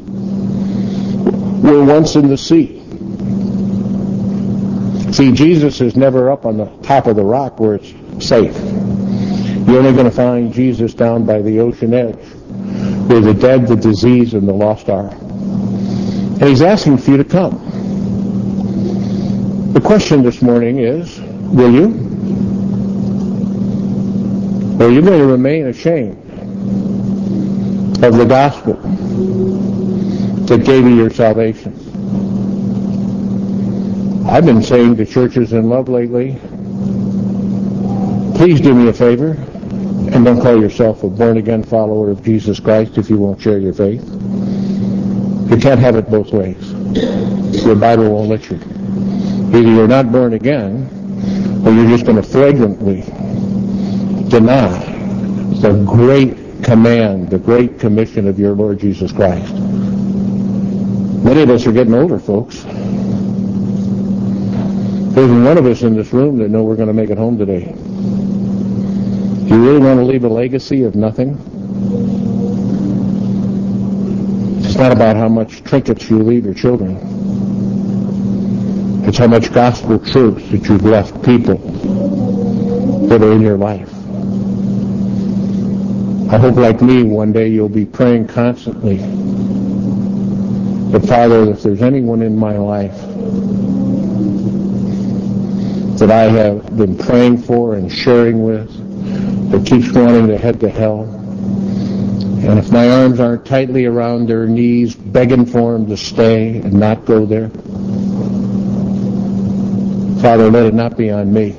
were 1.62 1.84
once 1.84 2.16
in 2.16 2.28
the 2.28 2.36
sea. 2.36 2.80
See, 5.12 5.30
Jesus 5.32 5.80
is 5.80 5.94
never 5.94 6.30
up 6.30 6.44
on 6.44 6.56
the 6.56 6.66
top 6.82 7.06
of 7.06 7.16
the 7.16 7.24
rock 7.24 7.60
where 7.60 7.74
it's 7.76 7.92
safe. 8.26 8.56
You're 9.66 9.78
only 9.78 9.92
going 9.92 10.06
to 10.06 10.10
find 10.10 10.52
Jesus 10.52 10.92
down 10.94 11.24
by 11.24 11.40
the 11.40 11.60
ocean 11.60 11.94
edge, 11.94 12.16
where 13.08 13.20
the 13.20 13.34
dead, 13.34 13.68
the 13.68 13.76
diseased, 13.76 14.34
and 14.34 14.48
the 14.48 14.52
lost 14.52 14.88
are. 14.88 15.08
And 15.10 16.42
he's 16.42 16.62
asking 16.62 16.98
for 16.98 17.12
you 17.12 17.16
to 17.18 17.24
come. 17.24 17.58
The 19.72 19.80
question 19.80 20.22
this 20.22 20.42
morning 20.42 20.78
is, 20.78 21.20
will 21.20 21.72
you? 21.72 21.86
Or 24.80 24.86
are 24.86 24.90
you 24.90 25.00
going 25.00 25.20
to 25.20 25.26
remain 25.26 25.66
ashamed 25.68 26.18
of 28.02 28.16
the 28.16 28.24
gospel 28.24 28.80
that 30.46 30.64
gave 30.64 30.84
you 30.84 30.94
your 30.94 31.10
salvation? 31.10 31.72
I've 34.26 34.46
been 34.46 34.62
saying 34.62 34.96
to 34.96 35.04
churches 35.06 35.52
in 35.52 35.68
love 35.68 35.88
lately, 35.88 36.38
please 38.36 38.60
do 38.60 38.74
me 38.74 38.88
a 38.88 38.92
favor 38.92 39.32
and 40.12 40.24
don't 40.24 40.40
call 40.40 40.60
yourself 40.60 41.02
a 41.04 41.08
born-again 41.08 41.64
follower 41.64 42.10
of 42.10 42.22
Jesus 42.24 42.60
Christ 42.60 42.98
if 42.98 43.08
you 43.10 43.18
won't 43.18 43.40
share 43.40 43.58
your 43.58 43.72
faith. 43.72 44.02
You 45.50 45.56
can't 45.58 45.80
have 45.80 45.96
it 45.96 46.10
both 46.10 46.32
ways. 46.32 46.72
Your 47.64 47.76
Bible 47.76 48.10
won't 48.10 48.28
let 48.30 48.50
you. 48.50 48.56
Either 49.48 49.60
you're 49.60 49.88
not 49.88 50.10
born 50.10 50.32
again, 50.32 50.88
or 51.66 51.72
you're 51.72 51.88
just 51.88 52.04
going 52.06 52.16
to 52.16 52.22
flagrantly 52.22 53.02
deny 54.28 54.68
the 55.60 55.84
great 55.86 56.64
command, 56.64 57.28
the 57.28 57.38
great 57.38 57.78
commission 57.78 58.26
of 58.26 58.38
your 58.38 58.54
Lord 58.54 58.78
Jesus 58.78 59.12
Christ. 59.12 59.52
Many 61.22 61.42
of 61.42 61.50
us 61.50 61.66
are 61.68 61.72
getting 61.72 61.94
older, 61.94 62.18
folks. 62.18 62.62
There 65.12 65.24
isn't 65.24 65.44
one 65.44 65.56
of 65.56 65.66
us 65.66 65.82
in 65.82 65.94
this 65.94 66.12
room 66.12 66.38
that 66.38 66.48
know 66.48 66.64
we're 66.64 66.74
going 66.74 66.88
to 66.88 66.94
make 66.94 67.10
it 67.10 67.18
home 67.18 67.38
today. 67.38 67.66
Do 67.66 69.48
you 69.48 69.64
really 69.64 69.78
want 69.78 70.00
to 70.00 70.04
leave 70.04 70.24
a 70.24 70.28
legacy 70.28 70.82
of 70.82 70.96
nothing? 70.96 71.38
It's 74.64 74.76
not 74.76 74.90
about 74.90 75.14
how 75.14 75.28
much 75.28 75.62
trinkets 75.62 76.10
you 76.10 76.18
leave 76.18 76.44
your 76.44 76.54
children. 76.54 76.98
It's 79.06 79.18
how 79.18 79.28
much 79.28 79.52
gospel 79.52 80.00
truth 80.00 80.50
that 80.50 80.68
you've 80.68 80.84
left 80.84 81.22
people 81.22 81.56
that 83.06 83.22
are 83.22 83.32
in 83.32 83.42
your 83.42 83.58
life. 83.58 83.92
I 86.32 86.38
hope, 86.38 86.56
like 86.56 86.82
me, 86.82 87.04
one 87.04 87.32
day 87.32 87.46
you'll 87.46 87.68
be 87.68 87.84
praying 87.86 88.26
constantly 88.26 88.98
that, 90.92 91.06
Father, 91.06 91.50
if 91.50 91.62
there's 91.62 91.80
anyone 91.80 92.20
in 92.20 92.36
my 92.36 92.56
life 92.58 92.96
that 95.98 96.10
I 96.10 96.24
have 96.24 96.76
been 96.76 96.98
praying 96.98 97.38
for 97.38 97.76
and 97.76 97.90
sharing 97.90 98.44
with 98.44 98.70
that 99.50 99.66
keeps 99.66 99.90
wanting 99.92 100.26
to 100.26 100.36
head 100.36 100.60
to 100.60 100.68
hell, 100.68 101.04
and 102.44 102.58
if 102.58 102.70
my 102.70 102.90
arms 102.90 103.20
aren't 103.20 103.46
tightly 103.46 103.86
around 103.86 104.28
their 104.28 104.46
knees, 104.46 104.94
begging 104.94 105.46
for 105.46 105.72
them 105.72 105.86
to 105.86 105.96
stay 105.96 106.58
and 106.58 106.74
not 106.74 107.06
go 107.06 107.24
there, 107.24 107.48
Father, 110.20 110.50
let 110.50 110.66
it 110.66 110.74
not 110.74 110.98
be 110.98 111.10
on 111.10 111.32
me. 111.32 111.56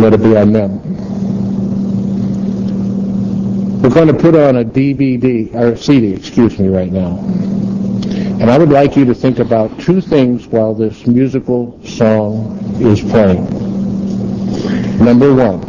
Let 0.00 0.14
it 0.14 0.22
be 0.22 0.36
on 0.36 0.52
them. 0.52 0.93
We're 3.84 3.90
going 3.90 4.08
to 4.08 4.14
put 4.14 4.34
on 4.34 4.56
a 4.56 4.64
DVD, 4.64 5.54
or 5.54 5.76
CD, 5.76 6.14
excuse 6.14 6.58
me, 6.58 6.68
right 6.68 6.90
now. 6.90 7.18
And 8.40 8.50
I 8.50 8.56
would 8.56 8.70
like 8.70 8.96
you 8.96 9.04
to 9.04 9.14
think 9.14 9.40
about 9.40 9.78
two 9.78 10.00
things 10.00 10.46
while 10.46 10.72
this 10.72 11.06
musical 11.06 11.78
song 11.84 12.58
is 12.80 13.02
playing. 13.02 13.44
Number 15.04 15.34
one, 15.34 15.60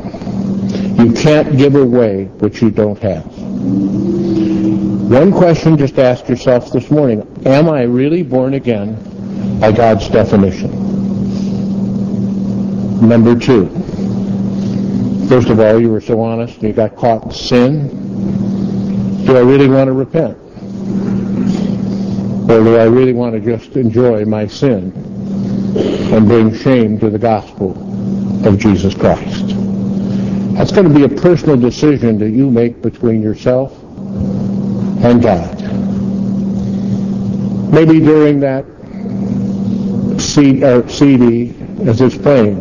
you 0.97 1.11
can't 1.11 1.57
give 1.57 1.75
away 1.75 2.27
what 2.39 2.61
you 2.61 2.71
don't 2.71 2.97
have. 2.99 3.25
One 5.11 5.33
question 5.33 5.77
just 5.77 5.99
ask 5.99 6.29
yourself 6.29 6.71
this 6.71 6.89
morning, 6.89 7.27
am 7.45 7.67
I 7.67 7.81
really 7.81 8.23
born 8.23 8.53
again 8.53 9.59
by 9.59 9.73
God's 9.73 10.07
definition? 10.07 10.71
Number 13.05 13.37
two, 13.37 13.67
first 15.27 15.49
of 15.49 15.59
all, 15.59 15.81
you 15.81 15.89
were 15.89 15.99
so 15.99 16.21
honest 16.21 16.55
and 16.59 16.63
you 16.63 16.73
got 16.73 16.95
caught 16.95 17.25
in 17.25 17.31
sin. 17.31 18.04
Do 19.25 19.35
I 19.35 19.41
really 19.41 19.67
want 19.67 19.87
to 19.87 19.93
repent? 19.93 20.37
Or 22.47 22.63
do 22.63 22.77
I 22.77 22.83
really 22.83 23.13
want 23.13 23.33
to 23.33 23.39
just 23.39 23.75
enjoy 23.75 24.23
my 24.23 24.45
sin 24.45 24.93
and 26.13 26.27
bring 26.27 26.53
shame 26.55 26.99
to 26.99 27.09
the 27.09 27.17
gospel 27.17 27.71
of 28.47 28.59
Jesus 28.59 28.93
Christ? 28.93 29.47
That's 30.55 30.71
going 30.71 30.87
to 30.87 30.93
be 30.93 31.03
a 31.05 31.21
personal 31.21 31.57
decision 31.57 32.19
that 32.19 32.29
you 32.29 32.51
make 32.51 32.83
between 32.83 33.23
yourself 33.23 33.73
and 35.03 35.23
God. 35.23 35.59
Maybe 37.73 37.99
during 37.99 38.39
that 38.41 38.63
CD 40.21 40.63
as 40.63 41.99
it's 41.99 42.15
playing, 42.15 42.59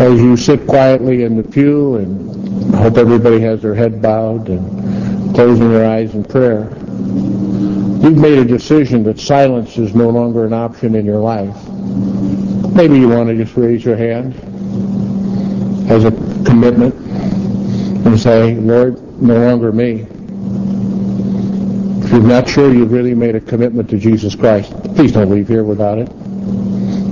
as 0.00 0.20
you 0.20 0.36
sit 0.36 0.66
quietly 0.66 1.22
in 1.22 1.36
the 1.36 1.44
pew 1.44 1.96
and 1.98 2.33
I 2.72 2.76
hope 2.78 2.96
everybody 2.98 3.40
has 3.40 3.62
their 3.62 3.74
head 3.74 4.02
bowed 4.02 4.48
and 4.48 5.34
closing 5.34 5.70
their 5.70 5.90
eyes 5.90 6.14
in 6.14 6.22
prayer, 6.24 6.70
you've 8.02 8.16
made 8.16 8.38
a 8.38 8.44
decision 8.44 9.02
that 9.04 9.18
silence 9.18 9.76
is 9.76 9.94
no 9.94 10.08
longer 10.08 10.46
an 10.46 10.52
option 10.52 10.94
in 10.94 11.04
your 11.04 11.18
life. 11.18 11.56
Maybe 12.72 12.98
you 12.98 13.08
want 13.08 13.28
to 13.28 13.36
just 13.36 13.56
raise 13.56 13.84
your 13.84 13.96
hand 13.96 14.34
as 15.90 16.04
a 16.04 16.10
commitment 16.44 16.94
and 18.06 18.18
say, 18.18 18.54
Lord, 18.54 19.00
no 19.20 19.38
longer 19.38 19.72
me. 19.72 20.06
If 22.04 22.12
you're 22.12 22.22
not 22.22 22.48
sure 22.48 22.72
you've 22.72 22.92
really 22.92 23.14
made 23.14 23.34
a 23.34 23.40
commitment 23.40 23.90
to 23.90 23.98
Jesus 23.98 24.36
Christ, 24.36 24.72
please 24.94 25.10
don't 25.12 25.30
leave 25.30 25.48
here 25.48 25.64
without 25.64 25.98
it. 25.98 26.06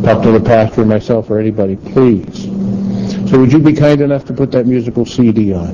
Talk 0.04 0.22
to 0.22 0.32
the 0.32 0.42
pastor, 0.44 0.84
myself, 0.84 1.30
or 1.30 1.38
anybody, 1.38 1.76
please. 1.76 2.41
So 3.32 3.38
would 3.38 3.50
you 3.50 3.60
be 3.60 3.72
kind 3.72 4.02
enough 4.02 4.26
to 4.26 4.34
put 4.34 4.52
that 4.52 4.66
musical 4.66 5.06
CD 5.06 5.54
on? 5.54 5.72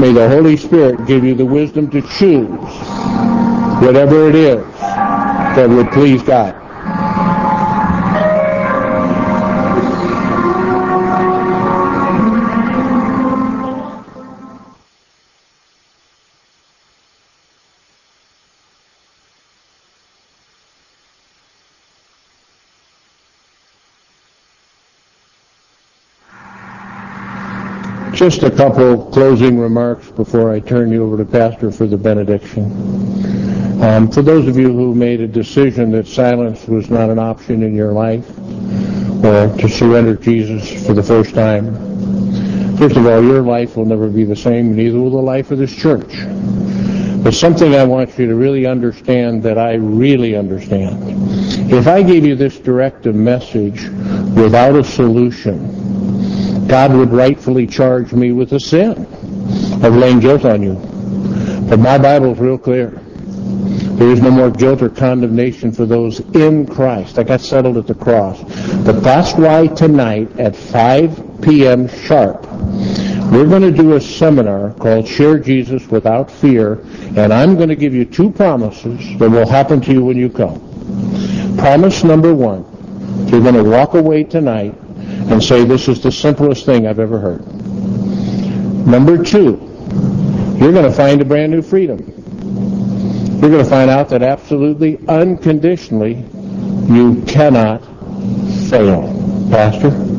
May 0.00 0.12
the 0.12 0.28
Holy 0.28 0.56
Spirit 0.56 1.06
give 1.06 1.22
you 1.22 1.36
the 1.36 1.46
wisdom 1.46 1.88
to 1.92 2.02
choose 2.02 2.48
whatever 3.80 4.28
it 4.28 4.34
is 4.34 4.64
that 4.80 5.68
would 5.68 5.92
please 5.92 6.20
God. 6.24 6.59
Just 28.20 28.42
a 28.42 28.50
couple 28.50 29.06
closing 29.06 29.58
remarks 29.58 30.10
before 30.10 30.52
I 30.52 30.60
turn 30.60 30.92
you 30.92 31.04
over 31.04 31.16
to 31.16 31.24
Pastor 31.24 31.72
for 31.72 31.86
the 31.86 31.96
benediction. 31.96 32.64
Um, 33.82 34.10
for 34.10 34.20
those 34.20 34.46
of 34.46 34.58
you 34.58 34.74
who 34.74 34.94
made 34.94 35.22
a 35.22 35.26
decision 35.26 35.90
that 35.92 36.06
silence 36.06 36.68
was 36.68 36.90
not 36.90 37.08
an 37.08 37.18
option 37.18 37.62
in 37.62 37.74
your 37.74 37.92
life, 37.92 38.28
or 39.24 39.56
to 39.56 39.68
surrender 39.70 40.16
Jesus 40.16 40.86
for 40.86 40.92
the 40.92 41.02
first 41.02 41.34
time, 41.34 41.74
first 42.76 42.98
of 42.98 43.06
all, 43.06 43.24
your 43.24 43.40
life 43.40 43.74
will 43.74 43.86
never 43.86 44.10
be 44.10 44.24
the 44.24 44.36
same, 44.36 44.76
neither 44.76 44.98
will 44.98 45.08
the 45.08 45.16
life 45.16 45.50
of 45.50 45.56
this 45.56 45.74
church. 45.74 46.12
But 47.24 47.32
something 47.32 47.74
I 47.74 47.84
want 47.84 48.18
you 48.18 48.26
to 48.26 48.34
really 48.34 48.66
understand 48.66 49.42
that 49.44 49.56
I 49.56 49.76
really 49.76 50.36
understand. 50.36 51.72
If 51.72 51.86
I 51.86 52.02
gave 52.02 52.26
you 52.26 52.36
this 52.36 52.58
directive 52.58 53.14
message 53.14 53.88
without 54.34 54.76
a 54.76 54.84
solution, 54.84 55.90
God 56.70 56.92
would 56.92 57.10
rightfully 57.10 57.66
charge 57.66 58.12
me 58.12 58.30
with 58.30 58.52
a 58.52 58.60
sin 58.60 59.04
of 59.82 59.96
laying 59.96 60.20
guilt 60.20 60.44
on 60.44 60.62
you. 60.62 60.74
But 61.68 61.80
my 61.80 61.98
Bible 61.98 62.30
is 62.30 62.38
real 62.38 62.58
clear. 62.58 62.90
There 62.90 64.08
is 64.08 64.22
no 64.22 64.30
more 64.30 64.52
guilt 64.52 64.80
or 64.80 64.88
condemnation 64.88 65.72
for 65.72 65.84
those 65.84 66.20
in 66.36 66.68
Christ. 66.68 67.18
I 67.18 67.24
got 67.24 67.40
settled 67.40 67.76
at 67.76 67.88
the 67.88 67.94
cross. 67.96 68.40
But 68.84 69.00
that's 69.00 69.32
why 69.32 69.66
tonight 69.66 70.38
at 70.38 70.54
5 70.54 71.40
p.m. 71.42 71.88
sharp, 71.88 72.46
we're 73.32 73.48
going 73.48 73.62
to 73.62 73.72
do 73.72 73.96
a 73.96 74.00
seminar 74.00 74.72
called 74.74 75.08
Share 75.08 75.40
Jesus 75.40 75.88
Without 75.88 76.30
Fear, 76.30 76.74
and 77.16 77.32
I'm 77.32 77.56
going 77.56 77.68
to 77.68 77.74
give 77.74 77.94
you 77.94 78.04
two 78.04 78.30
promises 78.30 79.18
that 79.18 79.28
will 79.28 79.48
happen 79.48 79.80
to 79.80 79.92
you 79.92 80.04
when 80.04 80.16
you 80.16 80.30
come. 80.30 81.56
Promise 81.58 82.04
number 82.04 82.32
one, 82.32 82.64
you're 83.26 83.42
going 83.42 83.56
to 83.56 83.64
walk 83.64 83.94
away 83.94 84.22
tonight 84.22 84.76
and 85.30 85.42
say, 85.42 85.64
this 85.64 85.88
is 85.88 86.00
the 86.00 86.10
simplest 86.10 86.66
thing 86.66 86.86
I've 86.86 86.98
ever 86.98 87.18
heard. 87.18 87.46
Number 88.86 89.22
two, 89.22 89.58
you're 90.58 90.72
going 90.72 90.84
to 90.84 90.92
find 90.92 91.20
a 91.20 91.24
brand 91.24 91.52
new 91.52 91.62
freedom. 91.62 91.98
You're 93.40 93.50
going 93.50 93.64
to 93.64 93.70
find 93.70 93.90
out 93.90 94.08
that 94.10 94.22
absolutely, 94.22 94.98
unconditionally, 95.08 96.24
you 96.92 97.22
cannot 97.26 97.78
fail. 98.68 99.16
Pastor? 99.50 100.09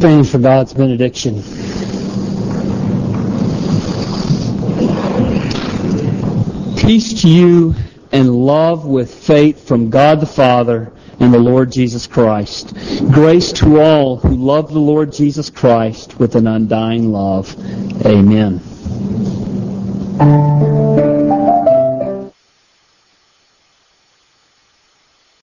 Stand 0.00 0.26
for 0.26 0.38
God's 0.38 0.72
benediction. 0.72 1.42
Peace 6.78 7.20
to 7.20 7.28
you 7.28 7.74
and 8.10 8.34
love 8.34 8.86
with 8.86 9.14
faith 9.14 9.68
from 9.68 9.90
God 9.90 10.20
the 10.20 10.26
Father 10.26 10.90
and 11.20 11.34
the 11.34 11.38
Lord 11.38 11.70
Jesus 11.70 12.06
Christ. 12.06 12.74
Grace 13.12 13.52
to 13.52 13.78
all 13.78 14.16
who 14.16 14.36
love 14.36 14.72
the 14.72 14.78
Lord 14.78 15.12
Jesus 15.12 15.50
Christ 15.50 16.18
with 16.18 16.34
an 16.34 16.46
undying 16.46 17.12
love. 17.12 17.54
Amen. 18.06 18.62